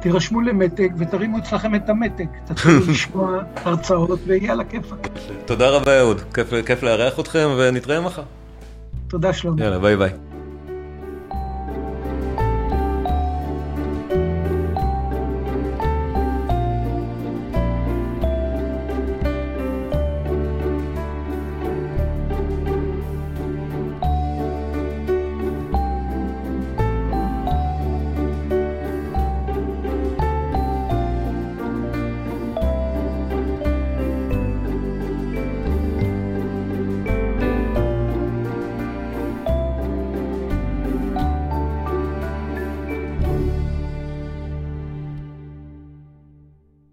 תירשמו 0.01 0.41
למתג 0.41 0.89
ותרימו 0.99 1.39
אצלכם 1.39 1.75
את 1.75 1.89
המתג, 1.89 2.27
תתחילו 2.45 2.81
לשמוע 2.91 3.39
הרצאות 3.57 4.21
ויהיה 4.27 4.53
על 4.53 4.61
הכיפאק. 4.61 5.09
תודה 5.45 5.71
רבה 5.71 6.01
אהוד, 6.01 6.21
כיף, 6.35 6.51
כיף 6.67 6.83
לארח 6.83 7.21
אתכם 7.21 7.49
ונתראה 7.59 8.01
מחר. 8.01 8.23
תודה 9.09 9.33
שלום. 9.33 9.59
יאללה, 9.59 9.79
ביי 9.79 9.97
ביי. 9.97 10.11